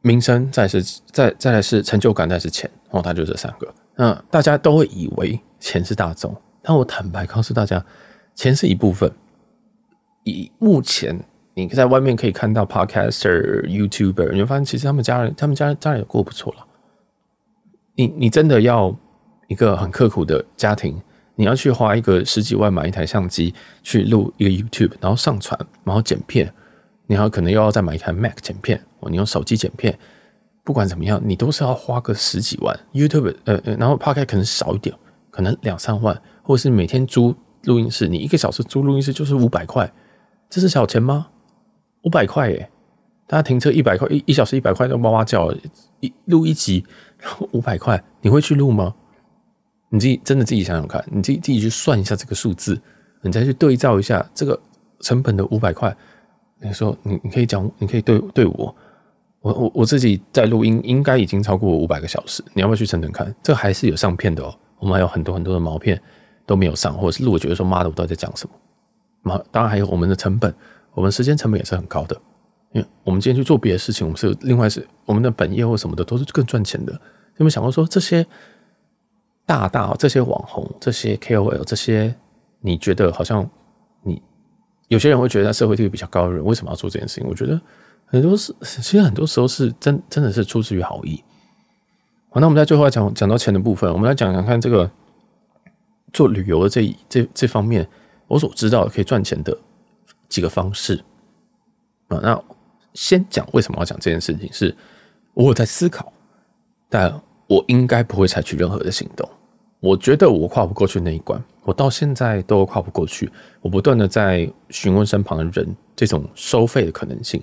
[0.00, 3.74] 名声，再是再再来是成就感，再是钱哦，它就这三个。
[3.96, 7.84] 那大家都会以为钱是大众，但我坦白告诉大家，
[8.34, 9.10] 钱是一部分。
[10.24, 11.18] 以目前
[11.54, 16.66] 你在外面可以看到 Podcaster、YouTuber，你会发现其实他们家人，他们家家人也过不错了。
[17.94, 18.94] 你你真的要
[19.48, 21.00] 一个很刻苦的家庭。
[21.34, 26.52] 你要去花一个十几万买一台相机去录一个 YouTube，然后上传，然后剪片，
[27.06, 29.98] 你还可能又要再买一台 Mac 剪片，哦，你用手机剪片，
[30.64, 32.78] 不管怎么样，你都是要花个十几万。
[32.92, 34.94] YouTube 呃，然后 Podcast 可能少一点，
[35.30, 39.92] 可能两三万，或者是每天租录音室，你一个小时租录音室就是五百块，
[40.48, 41.28] 这是小钱吗？
[42.02, 42.70] 五百块耶，
[43.26, 45.52] 大家停车一百块，一一小时一百块都哇哇叫，
[46.00, 46.84] 一录一集
[47.52, 48.94] 五百块，你会去录吗？
[49.88, 52.80] 你自己真的自己想想看，你自己自己去算一下这个数字，
[53.20, 54.58] 你再去对照一下这个
[55.00, 55.94] 成本的五百块。
[56.60, 58.74] 你说你你可以讲，你可以对对我，
[59.42, 62.42] 我我我自己在录音应该已经超过五百个小时。
[62.54, 63.34] 你要不要去称称看？
[63.42, 64.54] 这还是有上片的哦。
[64.78, 66.00] 我们还有很多很多的毛片
[66.46, 68.48] 都没有上，或者是录，我觉得说妈的，我到底在讲什
[69.22, 69.44] 么？
[69.50, 70.54] 当然还有我们的成本，
[70.94, 72.16] 我们时间成本也是很高的。
[72.72, 76.92] 因为我们今天去做别的事情，我们是另外是我们的本业或什么的都是更赚钱的。
[76.92, 76.98] 有
[77.38, 78.26] 没有想过说这些？
[79.44, 82.14] 大大这些网红、这些 KOL、这些，
[82.60, 83.46] 你觉得好像
[84.04, 84.22] 你
[84.86, 87.28] 有些人会觉得社会地位比较高的人，为什么要做这件事情？
[87.28, 87.60] 我觉得
[88.12, 91.24] 很多是，其实很多时候是真真的是出自于好意。
[92.28, 94.88] 好，那我们在最后来讲讲到钱的部分，我们来讲讲看这个
[96.12, 97.88] 做旅游的这这这方面，
[98.28, 99.56] 我所知道的可以赚钱的
[100.28, 101.02] 几个方式
[102.08, 102.20] 啊。
[102.22, 102.40] 那
[102.94, 104.76] 先讲为什么要讲这件事情，是
[105.34, 106.12] 我有在思考，
[106.88, 107.20] 但。
[107.48, 109.28] 我应该不会采取任何的行动。
[109.78, 113.30] 我觉得我跨不过去那一关，我到现在都跨不过去。
[113.60, 117.42] 我不断的在询问身旁的人这种收费的可能性。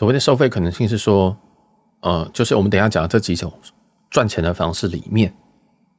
[0.00, 1.36] 所谓的收费可能性是说，
[2.00, 3.52] 呃，就是我们等一下讲的这几种
[4.08, 5.30] 赚钱的方式里面，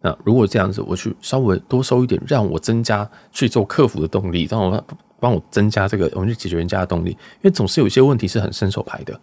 [0.01, 4.83] 那如果这样子，我去稍微多收一点，让我增加去做客服的动力，让我
[5.19, 9.21] 帮我增加这个我们去解决人家的动力，因为总是有一些问题是很伸手牌的。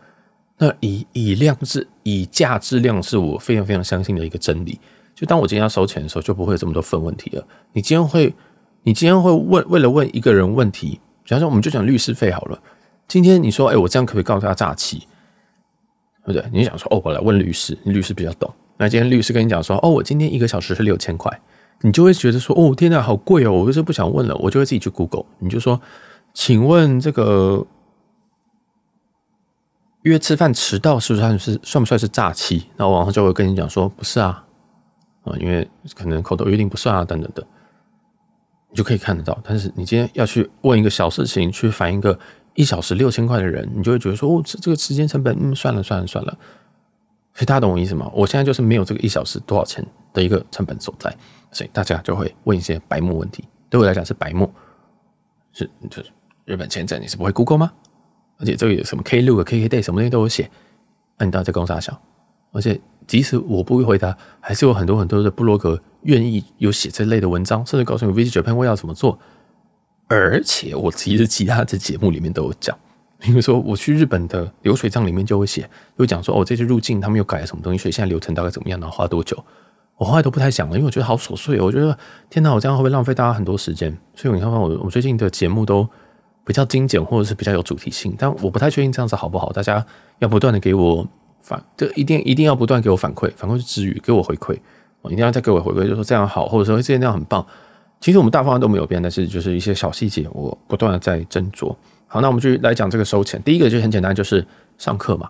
[0.58, 4.78] 那以以量质以价质量是我非常非常相信的一个真理。
[5.12, 7.44] 就当我今天要收钱的时候，就不会有这么多份问题了。
[7.72, 8.32] 你今天会，
[8.84, 12.56] 你今天会问为了问一个人问题，比方说我们就讲律师费好了。
[13.08, 14.98] 今天你说，哎，我这样可不可以告诉他诈欺？
[16.24, 16.44] 对不对？
[16.52, 18.52] 你想说，哦，我来问律师，你律师比较懂。
[18.76, 21.40] 那今天律师跟你讲说，哦，我今天一个小时是六千块，
[21.80, 25.24] 你就会觉得说，哦，天哪，好贵哦，我就是不想问了，我就会自己去 Google。
[25.38, 25.80] 你就说，
[26.34, 27.66] 请问这个
[30.02, 32.66] 约吃饭迟到是不是算是算不算是诈欺？
[32.76, 34.44] 然后网上就会跟你讲说，不是啊，
[35.24, 35.66] 啊，因为
[35.96, 37.42] 可能口头约定不算啊，等等的，
[38.68, 39.36] 你就可以看得到。
[39.42, 42.18] 但是你今天要去问一个小事情，去反映一个
[42.54, 46.38] 一小时六千块的人，你就会觉得说，哦，这这个时间成本，嗯，算了算了算了。
[47.34, 48.10] 所以大家懂我意思吗？
[48.12, 51.16] 我现在就是没有这个一小时多少钱的一个成本所在，
[51.52, 53.44] 所以大家就会问一些白目问题。
[53.70, 54.52] 对我来讲是白目，
[55.52, 56.10] 是就是
[56.44, 57.72] 日本签证你是不会 Google 吗？
[58.38, 60.50] 而且这个有什么 Klook、KKday 什么东西都有写，
[61.16, 62.00] 那你到底在公啥小？
[62.50, 69.18] 而且即使我不会回答，还是有很多很多的部落格愿意有写这类的文章，甚至告诉你 Visit Japan 我要怎么做。
[70.08, 72.76] 而且我其实其他的节目里面都有讲。
[73.20, 79.36] 比如说，我去日本的流水账里面就会写，就会讲说，哦，这次入境他们又改了什么东西，所以现在流程大概怎么样，然后花多久？
[79.96, 81.60] 我后来都不太想了，因为我觉得好琐碎。
[81.60, 81.98] 我觉得
[82.30, 83.90] 天哪，我这样会不会浪费大家很多时间？
[84.14, 85.86] 所以你看，我我最近的节目都
[86.44, 89.52] 比较精简，或者是比较有主题性，但我不太确定这样子好不好。
[89.52, 89.84] 大家
[90.20, 91.04] 要不断的给我
[91.40, 94.56] 反，就一定一定要不断给我反馈，反馈是之余给我回馈，
[95.02, 97.44] 我一定要再给我回馈，就说这样好，或者说这些那样很棒。
[98.00, 101.74] 其实我们大方向都没有变，但是就是一些小细节，我不断的在斟酌。
[102.06, 103.42] 好，那我们就来讲这个收钱。
[103.42, 104.46] 第一个就很简单，就是
[104.78, 105.28] 上课嘛。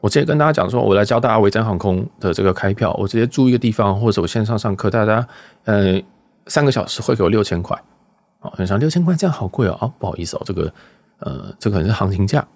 [0.00, 2.94] 我直接跟大家讲说，我来教大家维珍航空的这个开票。
[2.94, 5.26] 我直接租一个地方，或者我线上上课，大家
[5.64, 6.00] 呃
[6.46, 7.76] 三个小时会给我六千块。
[8.40, 9.76] 哦，很想六千块这样好贵哦。
[9.80, 10.72] 哦，不好意思哦，这个
[11.18, 12.46] 呃这可能是行情价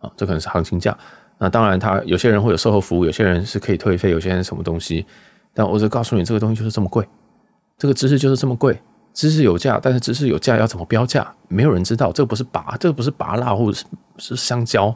[0.00, 0.96] 啊，这可能是行情价。
[1.38, 5.04] 那当然，他有些人会有售后服务，有些人是可以退费，有些人什么东西。
[5.52, 7.06] 但我就告诉你，这个东西就是这么贵，
[7.76, 8.80] 这个知识就是这么贵。
[9.14, 11.30] 知识有价，但是知识有价要怎么标价？
[11.48, 12.10] 没有人知道。
[12.10, 13.84] 这不是拔，这个不是拔蜡，或者是
[14.18, 14.94] 是香蕉，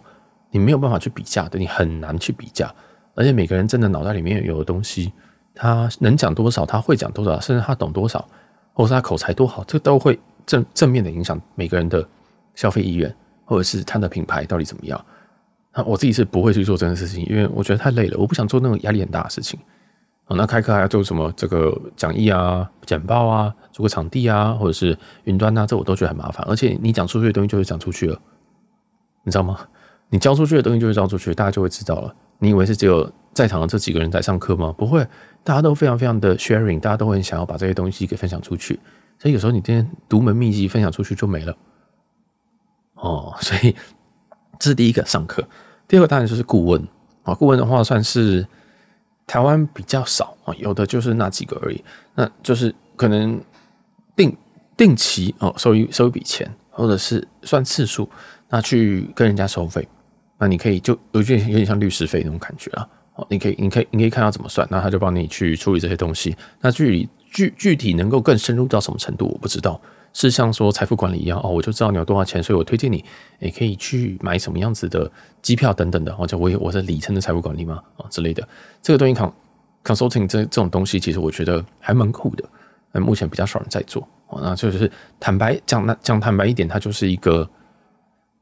[0.50, 2.72] 你没有办法去比价的，你很难去比价。
[3.14, 5.12] 而且每个人真的脑袋里面有的东西，
[5.54, 8.26] 他能讲多少，他会讲多少，甚至他懂多少，
[8.72, 12.06] 或者是他口才多好，这都会正正面的影响每个人的
[12.54, 15.02] 消费意愿，或者是他的品牌到底怎么样。
[15.74, 19.60] 那我自己是不会去做这件事情，因为我觉得太累了，我不想做那种压力很大的事情。
[20.28, 21.32] 哦，那开课还要做什么？
[21.36, 26.44] 这个讲义啊、简报啊、租个场地啊，或者是云端啊，这我都觉得很麻烦。
[26.48, 28.20] 而且你讲出去的东西就会讲出去了，
[29.22, 29.60] 你知道吗？
[30.08, 32.12] 你交出去的东西就会交出去，大家就会知道了。
[32.40, 34.74] 你以为是只有在场的这几个人在上课吗？
[34.76, 35.06] 不会，
[35.44, 38.80] 大家都非常非常的 sharing，大家都很想要把这些东西给分享出去。
[39.20, 41.56] 所以有时候你今天独门秘籍分享出去就没了。
[42.94, 43.76] 哦，所以
[44.58, 45.44] 这是第一个上课。
[45.86, 46.84] 第二个当然就是顾问
[47.22, 48.44] 啊，顾问的话算是。
[49.26, 51.84] 台湾比较少啊，有的就是那几个而已。
[52.14, 53.40] 那就是可能
[54.14, 54.36] 定
[54.76, 58.08] 定期哦，收一收一笔钱，或者是算次数，
[58.48, 59.86] 那去跟人家收费。
[60.38, 62.88] 那你可以就有点有点像律师费那种感觉啊。
[63.14, 66.36] 哦，你可以你可以你可以看到怎么算，那他就帮你去处理这些东西。
[66.60, 69.80] 那具体具具体能够更深入到什么程度，我不知道。
[70.18, 73.04] 是像说财富管理一样哦，我就知道你有多少钱，所以我推荐你，
[73.38, 78.48] 也可以去买什么样子的机票等等的，或者我我是里程的财富管理嘛啊之类的，
[78.80, 79.30] 这个东西 con
[79.84, 82.42] consulting 这这种东西，其实我觉得还蛮酷的，
[82.92, 84.40] 但目前比较少人在做哦。
[84.42, 87.46] 那就是坦白讲，那讲坦白一点，它就是一个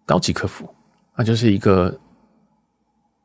[0.07, 0.73] 高级客服，
[1.17, 1.93] 那就是一个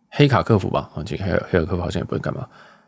[0.09, 2.47] 黑卡客服吧啊，这个黑黑卡客服好像也不会干嘛，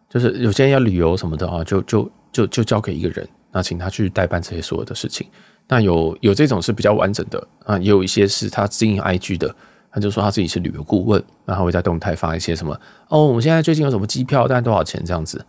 [0.10, 3.30] 就是有些人要旅游什么的啊，就就就就交给一个人。
[3.54, 5.28] 那请他去代办这些所有的事情。
[5.72, 9.56] 那有有这种是比较完整的啊，也有一些是他经营 IG 的，
[9.90, 15.46] 他就说他自己是旅游顾问，然后会在动态发一些什么哦，我们现在最近有什么机票，大概多少钱这样子，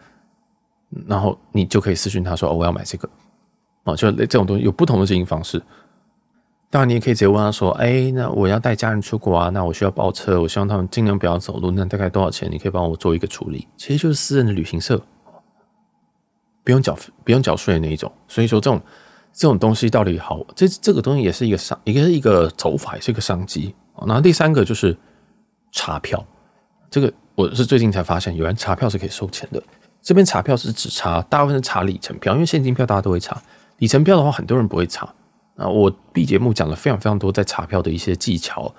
[1.09, 3.09] 然后你就可以私信他说哦，我要买这个
[3.83, 5.61] 哦，就这种东西有不同的经营方式。
[6.71, 12.49] 当然你也可以直接问他说，哎，那我要带家人出国啊，那我需要包车，我希望他们尽量不要走路，那大概多少钱？
[12.49, 15.03] 你可以帮我做一个处理，其实就是私人的旅行社。
[16.65, 18.81] 不用缴不用缴税的那一种，所以说这种
[19.33, 20.45] 这种东西到底好？
[20.55, 23.75] 这这个东西也是一个商，一个是一个走法，也是一个商机。
[24.07, 24.97] 然后第三个就是
[25.71, 26.25] 查票，
[26.90, 29.62] 这个我是最近才发现，有人查票是可以收钱的。
[30.03, 33.40] 这边查票是只查，大部分是查里程票，因为现金票大家都会查，
[33.79, 35.12] 里程票的话很多人不会查。
[35.57, 38.75] 啊，我 B 节目讲了非常非常多在查票的一些技巧、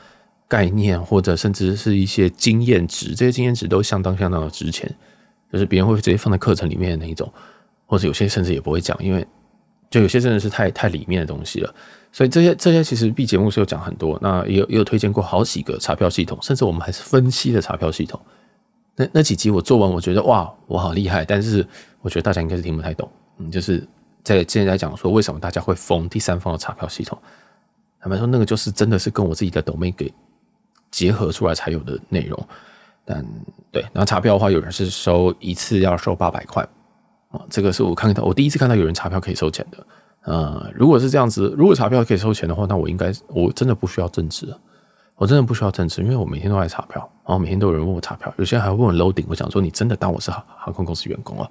[0.47, 4.93] 概念，或者甚至是一些经验值，这些经验值都相当相当的值钱，
[5.51, 7.31] 就是别人会直接放在课程里面的那一种。
[7.85, 9.25] 或者有些甚至也不会讲，因为
[9.93, 11.71] 就有些真的是太太里面的东西了，
[12.12, 18.19] 所以这些这些其实 B 节目是有讲很多，那也有也有推荐过好几个查票系统，甚至我们还是分析的查票系统。
[18.95, 21.63] 那那几集我做完，我觉得哇，我好厉害，但是
[22.01, 23.08] 我觉得大家应该是听不太懂。
[23.38, 23.88] 嗯，就是
[24.23, 27.15] 在现在讲说为什么大家会封第三方的查票系统，
[28.01, 30.12] 坦白说那个就是真的是跟我自己的 domain 给
[30.89, 32.47] 结合出来才有的内容。
[33.06, 33.23] 但
[33.71, 36.67] 对，然后查票的话，有人是收一次要收八百块
[37.33, 39.85] 啊，这个是我看到我第一次看到有人查票可以收钱的。
[40.21, 44.47] 呃，如果是这样子，如果查票可以收钱的话，那我应该我真的不需要正职，
[45.15, 51.49] 我真的不需要正职，因为我每天都在查票，然后每天都有人问我查票，有些人还会问我 loading，我想说你真的当我是航航空公司员工啊？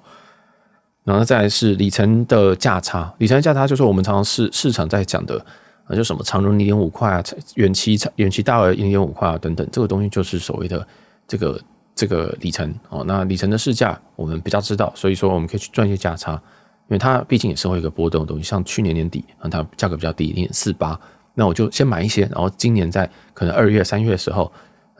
[1.03, 5.37] 然后再来是里程的价差，里程价差就是我们常常市市场在讲的
[5.85, 7.23] 啊，就什么长荣零点五块啊，
[7.55, 10.87] 远期远期大额零点五块啊等等，这个东西就是所谓的
[11.27, 11.61] 这个
[11.95, 13.03] 这个里程哦。
[13.05, 16.41] 那里程的市价我们比较知道，所以说我们可以去赚一些价差。
[16.89, 20.99] 因为它毕竟也是会有一个波动的东西，像去年年底啊，它价格比较低，零点四八，
[21.33, 24.51] 那我就先买一些，然后今年在可能二月、三月的时候，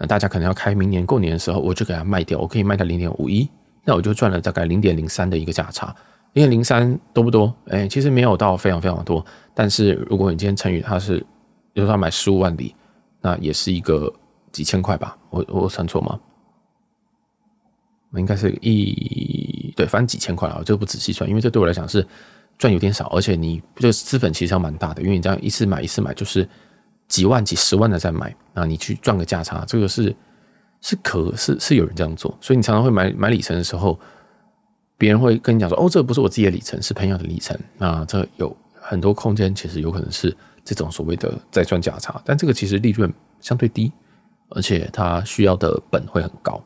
[0.08, 3.48] 大家可能要开明年过年的时候，我就给它卖掉，我可以卖到零点五一，
[3.84, 5.94] 那我就赚了大概零点零三的一个价差，
[6.32, 7.54] 零点零三多不多？
[7.68, 11.18] 哎，其实没有到非常非常多，但是如果你今天乘以它是，
[11.74, 12.74] 比如说买十五万里，
[13.20, 14.12] 那也是一个
[14.54, 15.18] 几千块吧？
[15.30, 16.18] 我我算错吗？
[18.20, 22.06] 应该是一对，反正几千块啊，我就不仔细算，因为这对我来讲是
[22.58, 26.48] 赚有点少，而且你这资本其实要蛮大的，因为你这样一次买一次买就是
[27.08, 30.16] 几万几十万的在买，那你去赚个价差，这个是
[30.82, 34.00] 是可是是有人这样做，所以你常常会买买里程的时候，
[34.98, 43.92] 别人会跟你讲说，哦，这不是我自己的里程，是朋友的里程，那这有很多空间，其实有可能是这种所谓的在赚价差，但这个其实利润相对低，
[44.50, 46.64] 而且它需要的本会很高，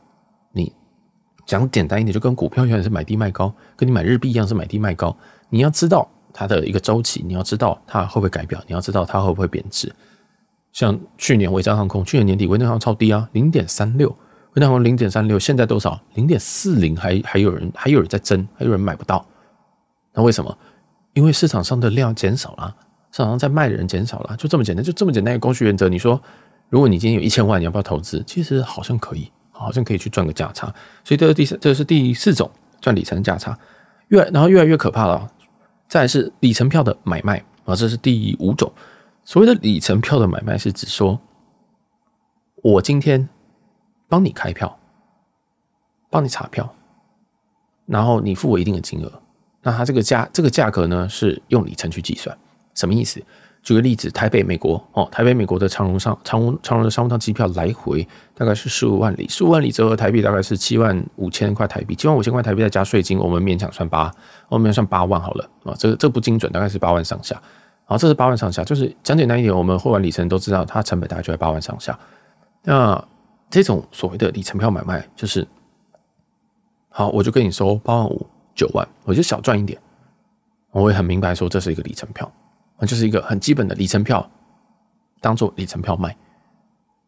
[1.48, 5.16] 讲简单一点，就跟股票一样是买低卖高，跟你买日币一样是买低卖高。
[5.50, 9.92] 你要知道它的一个周期，你要知道它会不会改表，你要知道它会不会贬值。
[10.74, 16.00] 像去年维珍航空，去年年底维珍航空超低啊，零点三六，维珍航空零点三六，现在多少？
[16.16, 19.26] 零点四零，还还有人还有人在争，还有人买不到。
[20.14, 20.56] 那为什么？
[21.14, 22.76] 因为市场上的量减少了，
[23.12, 25.88] 市场上在卖的人减少了，就这么简单，就这么简单一个供需原则。
[25.88, 26.22] 你说，
[26.70, 28.22] 如果你今天有一千万，你要不要投资？
[28.28, 29.32] 其实好像可以。
[29.60, 30.68] 好像可以去赚个价差，
[31.04, 33.58] 所以这是第四，这是第四种赚里程价差，
[34.10, 35.32] 越然后越来越可怕了。
[35.88, 38.72] 再来是里程票的买卖啊，这是第五种。
[39.24, 41.20] 所谓的里程票的买卖是指说，
[42.64, 43.28] 我今天
[44.08, 44.78] 帮你开票，
[46.10, 46.74] 帮你查票，
[47.86, 49.22] 然后你付我一定的金额，
[49.62, 52.38] 那它这个价这个价格呢是用里程去计算，
[52.74, 53.24] 什么意思？
[53.64, 64.14] 举个例子，台北美国哦，台北美国的长荣商长荣长荣的商务舱机票来回大概是十五万里，十五万里折合台币大概是七万五千块台币，七万五千块台币再加税金，我们勉强算八，
[64.48, 67.42] 我们算八万好了啊，这这不精准，大概是八万上下。
[67.86, 71.98] 好，这是八万上下，就是讲简单一点，我们汇完里程都知道，它成本大概就在八万上下。
[72.64, 73.04] 那
[73.50, 75.48] 这种所谓的里程票买卖，就是
[76.90, 79.80] 好，我就跟你收八万五九万，我就小赚一点，
[80.72, 82.32] 我也很明白说这是一个里程票。
[82.82, 84.30] 就是一个很基本的里程票，
[85.20, 86.16] 当做里程票卖，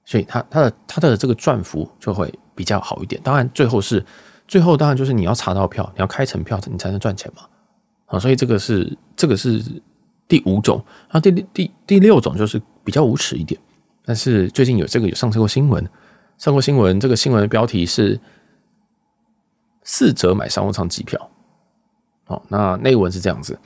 [0.10, 3.22] 所以它它的它的这个赚幅就会比较好一点。
[3.22, 4.04] 当然，最后是
[4.48, 7.44] 最后当然就是你要查到票，你要开成票，你才能赚钱嘛。
[8.08, 9.64] 啊，所以这个是这个是
[10.28, 10.84] 第五种。
[11.10, 13.62] 啊，第第第六种就是比较无耻一点，
[14.04, 15.88] 但是最近有这个有上过新闻，
[16.40, 17.00] 上过新闻。
[17.00, 18.20] 这个新闻的标题是
[19.84, 21.30] 四折买商务舱机票。
[22.26, 23.60] 哦，那内文是这样子，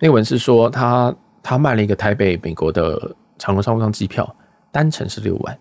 [0.00, 1.14] 内文是说他。
[1.42, 4.36] 他卖了一个台北美国的长荣商务舱机票，
[4.70, 5.58] 单程是六万，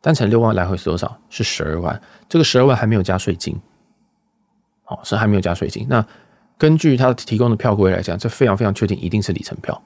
[0.00, 1.18] 单程六万来回是多少？
[1.28, 2.00] 是十二万。
[2.28, 3.58] 这个十二万还没有加税金，
[4.86, 5.86] 哦，是还没有加税金。
[5.88, 6.04] 那
[6.56, 9.80] 根据他提供的票规来讲，这非常非常确定，一定是里程票，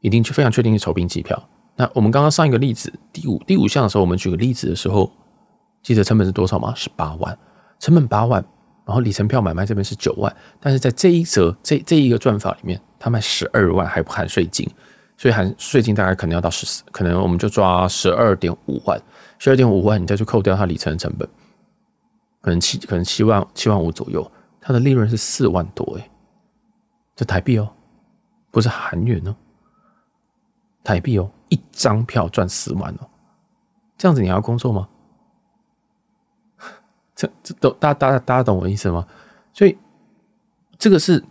[0.00, 1.48] 一定就非常确定是酬宾机票。
[1.76, 5.10] 那我们刚刚上一个例子，第五第五项的时候，我们举个例子的时候，
[5.82, 6.72] 记得成本是多少吗？
[6.76, 7.36] 是八万，
[7.78, 8.44] 成本八万，
[8.84, 12.80] 然后里程票买卖这边是九万，但是在这一则这这一个赚法里面。
[13.04, 14.64] 他卖十二万还不含税金，
[15.16, 18.96] 所以含税金大概可能要到十四，可能我们就抓十二点五万，
[19.42, 21.28] 十二点五万你再去扣掉它里程的成本，
[22.40, 26.08] 可能七可能七万七万五左右，它的利润是四万多哎，
[27.16, 27.68] 这台币哦，
[28.52, 29.34] 不是韩元哦，
[30.84, 33.10] 台币哦，一张票赚四万哦，
[33.98, 34.88] 这样子你还要工作吗？
[37.16, 39.04] 这这都大家大家大家懂我意思吗？
[39.52, 39.76] 所以
[40.78, 41.24] 这个是。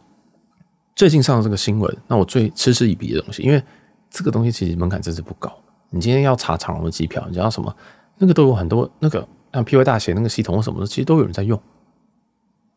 [0.94, 3.64] 最近上的这个新闻，那我最嗤之以鼻的东西，因为
[4.10, 5.50] 这个东西其实门槛真是不高。
[5.90, 7.74] 你今天要查长荣的机票，你知道什么？
[8.22, 11.60] 那个都有很多那个像 P Y 大写那个系统或什么的，其实都有人在用。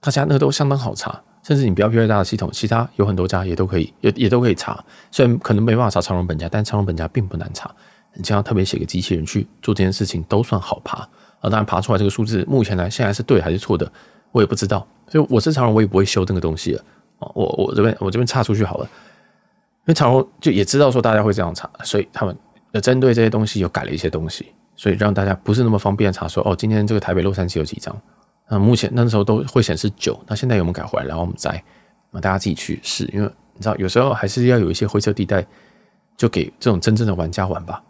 [0.00, 4.82] 大家那个都相当好查，甚至你不要 P Y 大的系统，其他有很多家也都可以，也也都可以查。
[5.10, 7.70] 虽然可能没办法查长荣本家，但长荣本家并不难查。
[8.14, 10.98] 你只要特别写个机器人去做这件事情，都算好爬。
[11.40, 13.90] 啊，当然爬出来这个数字，目前来现在是对还是错的，
[14.32, 14.86] 我也不知道。
[15.08, 16.82] 所以我是长荣，我也不会修这个东西了
[17.18, 17.30] 啊。
[17.34, 22.34] 我我这边我这边岔出去好了，因为长荣就也知道说大家会这样查，所以他们
[22.72, 27.96] 呃针对这些东西又改了一些东西所以让大家不是那么方便查说哦，今天这个台北洛杉矶有几张？
[28.48, 31.06] 那目前那时候都会显示九，那现在有没有改回来？
[31.06, 31.62] 然后我们再，
[32.10, 35.46] 那大家自己去试，因为你知道有时候还是要有一些灰色地带，
[36.16, 37.82] 就给这种真正的玩家玩吧。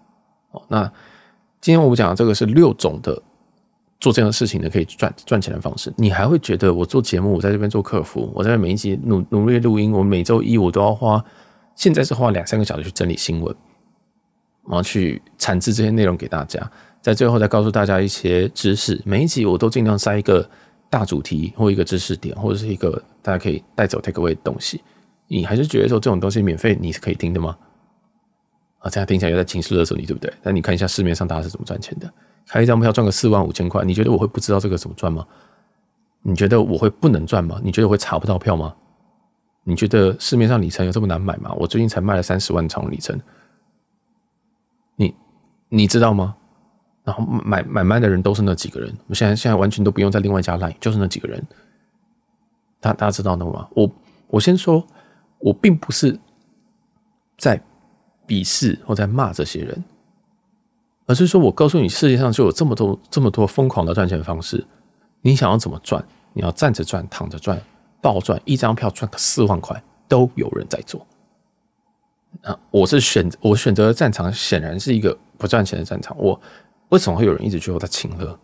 [0.53, 0.85] 哦，那
[1.61, 3.21] 今天我们讲的这个是六种的
[3.99, 5.93] 做这样的事情的可以赚赚钱的方式。
[5.97, 11.25] 你还会觉得我做节目，我在这边做客服，我在每一集努努力录音，我每周一我都要花，
[11.75, 13.53] 现在是花两三个小时去整理新闻，
[14.67, 16.71] 然后去产制这些内容给大家。
[17.01, 20.49] 在最后再告诉大家一些知识，每一集我都尽量塞一个
[20.89, 24.83] 大主题或一个知识点，或者是一个大家可以带走 take away 的东西。
[25.29, 27.57] 你还是觉得说这种东西免费你是可以听的吗？
[28.79, 30.33] 啊，这样听起来又在情绪勒索你，对不对？
[30.43, 32.11] 那你看一下市面上大家是怎么赚钱的，
[32.47, 35.27] 开一张票赚个四万五千块，你觉得我会不知道这个怎么赚吗？
[36.23, 37.61] 你觉得我会不能赚吗？
[37.63, 38.75] 你觉得我会查不到票吗？
[39.65, 41.53] 你觉得市面上里程有这么难买吗？
[41.59, 43.19] 我最近才卖了三十万张里程，
[45.77, 46.37] 你知道吗？
[47.03, 51.45] 然后买买卖的人都是那几个人，我们现在现在完全都不用再另外加 line，就是那几个人。
[52.81, 53.69] 大大家知道那吗？
[53.75, 53.91] 我
[54.29, 54.87] 我先说，
[55.39, 56.19] 我并不是
[57.37, 57.61] 在
[58.27, 59.85] 鄙视或在骂这些人，
[61.07, 64.65] 而是说我告诉你，世界上就有这么多这么多疯狂的赚钱方式。
[65.21, 66.03] 你想要怎么赚？
[66.33, 67.61] 你要站着赚、躺着赚、
[68.01, 71.07] 暴赚，一张票赚个四万块，都有人在做。
[72.43, 76.17] 啊，我是选我选择的战场，显然是一个不赚钱的战场。
[76.19, 76.41] 我。
[76.91, 78.39] 为什么会有人一直觉得我在情勒？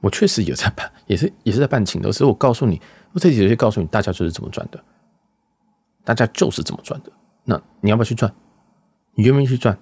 [0.00, 2.12] 我确实有在办，也是也是在办情勒。
[2.12, 2.78] 所以我告诉你，
[3.12, 4.78] 我这几集告诉你，大家就是怎么赚的，
[6.04, 7.10] 大家就是怎么赚的。
[7.44, 8.30] 那你要不要去赚？
[9.14, 9.78] 你愿不愿意去赚？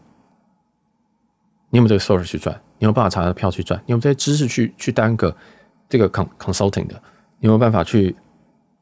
[1.70, 2.54] 你有没有这个 source 去赚？
[2.78, 3.82] 你有没，有办法查的票去赚？
[3.86, 5.34] 你有，没有这些知识去去当个
[5.88, 6.94] 这个 con consulting 的？
[7.40, 8.14] 你有没有办法去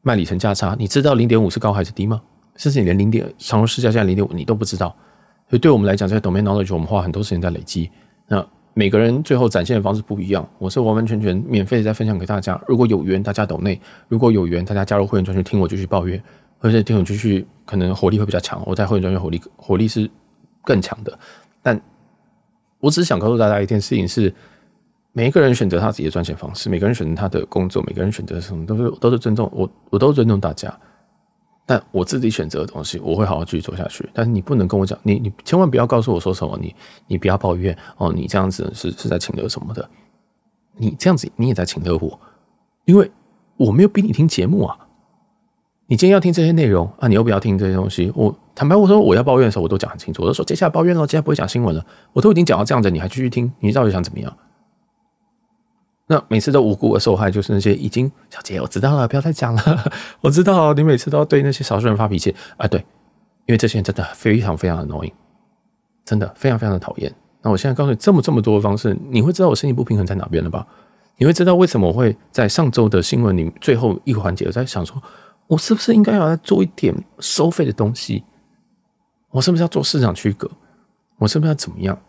[0.03, 0.75] 卖里程价差？
[0.77, 2.21] 你知道零点五是高还是低吗？
[2.57, 4.93] 甚至你连零点长荣市价现在零点五你都不知道。
[5.49, 7.89] 所以对我们来讲，这个 domain knowledge 我们花很多时间在累积。
[8.27, 12.61] 那每个人最后展现的方式不一样，我是完完全全免费的在分享给大家。
[12.67, 13.79] 如果有缘，大家抖内；
[14.09, 16.21] 如果有缘，大家加入会员专区听我继续抱怨，
[16.59, 18.61] 或者听我继续，可能火力会比较强。
[18.65, 20.09] 我在会员专区火力火力是
[20.63, 21.17] 更强的。
[21.63, 21.81] 但
[22.79, 24.31] 我只是想告诉大家一件事情是：
[25.13, 30.77] 每一个人选择他自己的赚钱方式，每个人选择他的工作，每个人选择什么都是都是尊重我，我都尊重大家。
[31.67, 34.09] 但我自己选择的东西，我会好好继续做下去。
[34.13, 36.73] 但是你不能跟我讲，你你千万不要告诉我说什么，你
[37.07, 39.89] 你不要抱怨哦，你这样子是是在请了什么的，
[40.77, 42.19] 你这样子你也在请了我，
[42.85, 43.11] 因为
[43.57, 44.77] 我没有逼你听节目啊。
[45.89, 48.11] 你今天要听这些内容啊，你又不要听这些东西。
[48.15, 54.37] 我坦白我说我要抱怨的时候，我都讲很清楚，我都说接下来抱怨了，接下来不会讲新闻了，我都已经讲到这样子，你还继续听，你到底想怎么样？
[56.07, 59.91] 那每次都无辜的受害，就是那些已经小姐，我知道了，不要再讲了。
[60.21, 62.79] 我知道你每次都要对那些少数人发脾气啊，对，
[63.45, 65.11] 因为这些人真的非常非常的 annoying，
[66.05, 67.13] 真的非常非常的讨厌。
[67.41, 70.65] 那我现在告诉你这么这么多的方式，你会知道我心里不平衡在哪边了吧？
[71.17, 75.01] 你会知道为什么我会在上周的新闻里最后一个环节，我在想说，
[75.47, 78.23] 我是不是应该要来做一点收费的东西？
[79.31, 80.49] 我是不是要做市场区隔？
[81.17, 81.99] 我是不是要怎么样？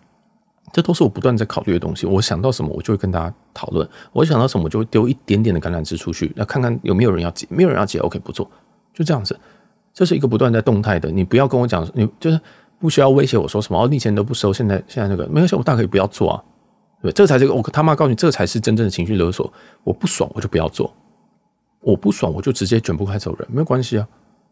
[0.72, 2.06] 这都是我不断在考虑的东西。
[2.06, 7.46] 我想到什么，我就会跟大家讨论；我想到什么，我就会丢一点点的橄榄枝出去，那看看有没有人要接。
[7.50, 8.50] 没有人要接，OK，不做，
[8.92, 9.38] 就这样子。
[9.94, 11.10] 这是一个不断在动态的。
[11.10, 12.40] 你不要跟我讲，你就是
[12.78, 13.82] 不需要威胁我说什么。
[13.82, 16.44] 哦，你以前都不收，现在现在那个没关系，我大可以不要做啊。
[17.02, 19.52] 对，这才是我他妈告诉你，这才是真正的情绪勒索。
[19.84, 20.90] 我不爽，我就不要做；
[21.80, 24.06] 我不爽，我就直接卷铺盖走人，没有关系啊。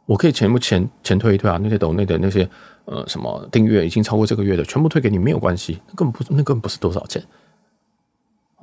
[0.07, 2.49] 我可以全部钱钱退一退啊，那些抖内的那些
[2.85, 7.23] 呃什么订阅已经超过这个月的，全部退给你没有关系，那根本不那根本不是多少钱。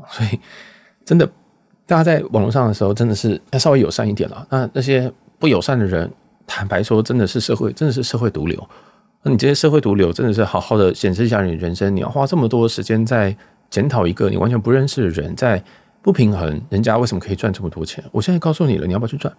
[0.10, 0.40] 所以
[1.06, 1.30] 真的，
[1.86, 4.48] 大家在网络上的时候，真的是要稍微友善一点了。
[4.50, 6.10] 那那些不友善的人，
[6.48, 8.70] 坦白说，真的是社会真的是社会毒瘤。
[9.22, 11.96] 那你这些社会毒瘤，真的是好好的检视一下你人生。
[11.96, 13.36] 你要花这么多时间在
[13.70, 15.64] 检讨一个你完全不认识的人，在
[16.02, 18.04] 不平衡人家为什么可以赚这么多钱？
[18.12, 19.34] 我现在告诉你了，你要不要去赚？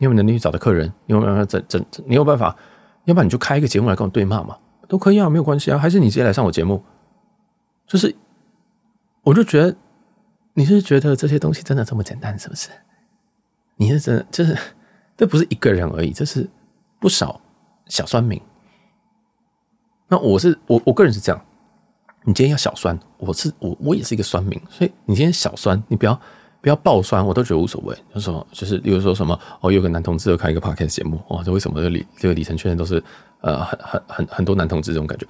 [0.00, 0.90] 你有没有能力去找到客人？
[1.04, 1.84] 你有没有办法整整？
[2.06, 2.56] 你有办法？
[3.04, 4.56] 要不然你就开一个节目来跟我对骂嘛，
[4.88, 5.76] 都可以啊，没有关系啊。
[5.78, 6.82] 还是你直接来上我节目？
[7.86, 8.16] 就是，
[9.22, 9.76] 我就觉得
[10.54, 12.70] 你是觉得这些东西真的这么简单，是不是？
[13.76, 14.56] 你是真的，就是
[15.18, 16.48] 这不是一个人而已，这是
[16.98, 17.38] 不少
[17.86, 18.40] 小酸民。
[20.08, 21.44] 那我是我我个人是这样，
[22.24, 26.18] 你今天要小酸，我是我我也是一个酸民，所以你今天小酸，你不要。
[26.60, 27.94] 不要爆酸，我都觉得无所谓。
[28.14, 33.02] 就是说，就是比如说什么哦，有个男同志要开一个 podcast 节目，哇，这为什么这里这个里程圈都是
[33.40, 35.26] 呃很很很很多男同志这种感觉？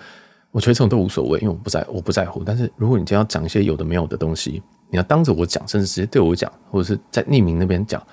[0.51, 2.43] 我觉得这种都无所谓，因为我不在我不在乎。
[2.45, 4.61] 但是如果你今天要讲一些有的没有的东西，
[4.91, 8.05] 你要当着我讲，甚至直接对我讲，或者是在匿名那边讲，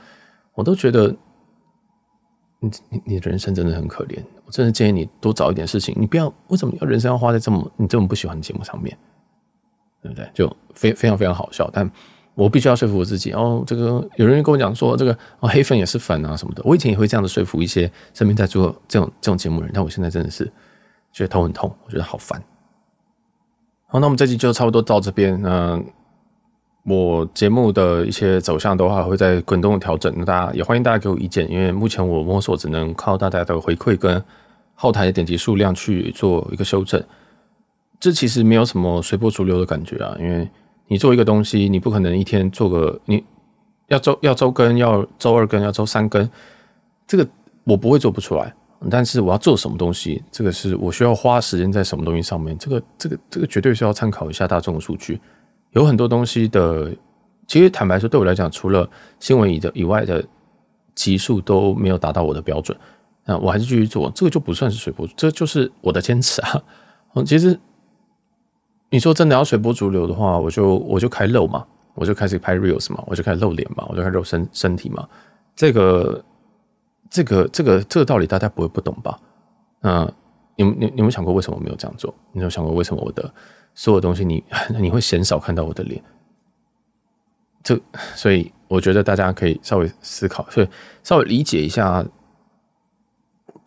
[0.54, 1.16] 我都觉得
[2.60, 4.20] 你你你的人生真的很可怜。
[4.46, 8.96] 我真的建议你多找一点事情，你不要为什么要人生要花在这么你这么不喜欢的节目上面？
[10.04, 10.30] 对不对？
[10.36, 11.90] 就非非常非常好笑，但
[12.38, 13.32] 我必须要说服我自己。
[13.32, 16.62] 哦，这个有人跟我讲说，这个哦黑粉也是粉啊什么的。
[16.64, 20.46] 我以前也会这样子说服一些身边在做这种这种节目人，但我现在真的是
[21.12, 22.40] 觉得头很痛，我觉得好烦。
[23.88, 25.42] 好，那我们这集就差不多到这边。
[25.42, 25.82] 那
[26.84, 30.14] 我节目的一些走向的话，会在滚动调整。
[30.16, 34.24] 那大家也欢迎大家给我意见，因为目前我摸索只能靠大家的回馈跟
[34.76, 37.04] 后台的点击数量去做一个修正。
[38.00, 40.48] 这其实没有什么随波逐流的感觉啊，因为
[40.88, 43.24] 你做一个东西，你不可能一天做个，你
[43.88, 46.30] 要周要周更，要周二更，要周三更，
[47.06, 47.28] 这个
[47.66, 48.54] 我不会做不出来。
[48.90, 55.20] 但是我要做什么东西，这个是我需要花时间在什么东西上面，这个这个这个绝对是要参考一下大众的数据。
[55.72, 56.92] 有很多东西的，
[57.48, 60.24] 其实坦白说，对我来讲，除了新闻以的以外的
[60.96, 62.78] 级数都没有达到我的标准，
[63.26, 66.64] 那我还是继续做，这个就不算是随波，这就是我的坚持啊。
[67.16, 67.60] 嗯，其实。
[68.90, 75.08] 你说真的要随波逐流的话，我就我就开露嘛，我就开始拍 reels 嘛，我就开始露脸嘛，我就开始露身身体嘛。
[75.56, 76.24] 这个
[77.10, 79.20] 这个这个这个道理大家不会不懂吧？
[79.82, 80.12] 嗯，
[80.56, 82.14] 你你你有没有想过为什么我没有这样做？
[82.32, 83.30] 你有想过为什么我的
[83.76, 84.44] 所有东西你
[84.80, 86.02] 你会鲜少看到我的脸？
[87.64, 87.78] 这
[88.16, 90.68] 所以我觉得大家可以稍微思考，所以
[91.04, 92.06] 稍微理解一下。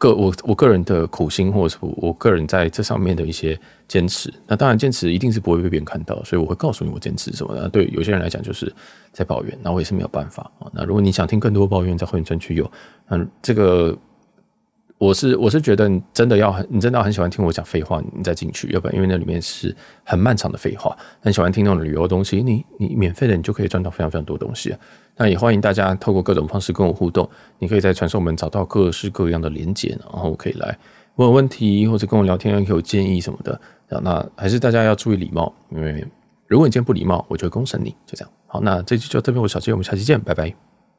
[0.01, 7.69] 个我我个人的苦心，或者说我个人在这上面的一些坚持，那当然坚持一定是不会被别人看到，所以我会告诉你我坚持什么那。
[7.69, 8.75] 对有些人来讲，就是
[9.13, 10.67] 在抱怨，那我也是没有办法啊。
[10.73, 12.69] 那如果你想听更多抱怨，在会员专区有，
[13.11, 13.97] 嗯，这个。
[15.01, 19.75] 我是我是觉得你真的要很，你真的要很喜欢听我讲废话，你再进去，要不然因为那里面是
[20.05, 20.95] 很漫长的废话。
[21.21, 24.77] 很喜欢听那种旅游东西，你你免费的你就可以赚到非常非常多东西。
[25.17, 27.27] 那也欢迎大家透过各种方式跟我互动，
[27.59, 30.79] 你可以在传送门找到各式各样的连结，然后可以来
[31.17, 33.59] 问我问题或者跟我聊天，给我建议什么的。
[34.03, 36.07] 那还是大家要注意礼貌，因为
[36.47, 37.89] 如果你今天不礼貌，我就会公审你。
[38.05, 40.70] 就这样，好，那这期就这边，我小杰，我们下期见，拜拜。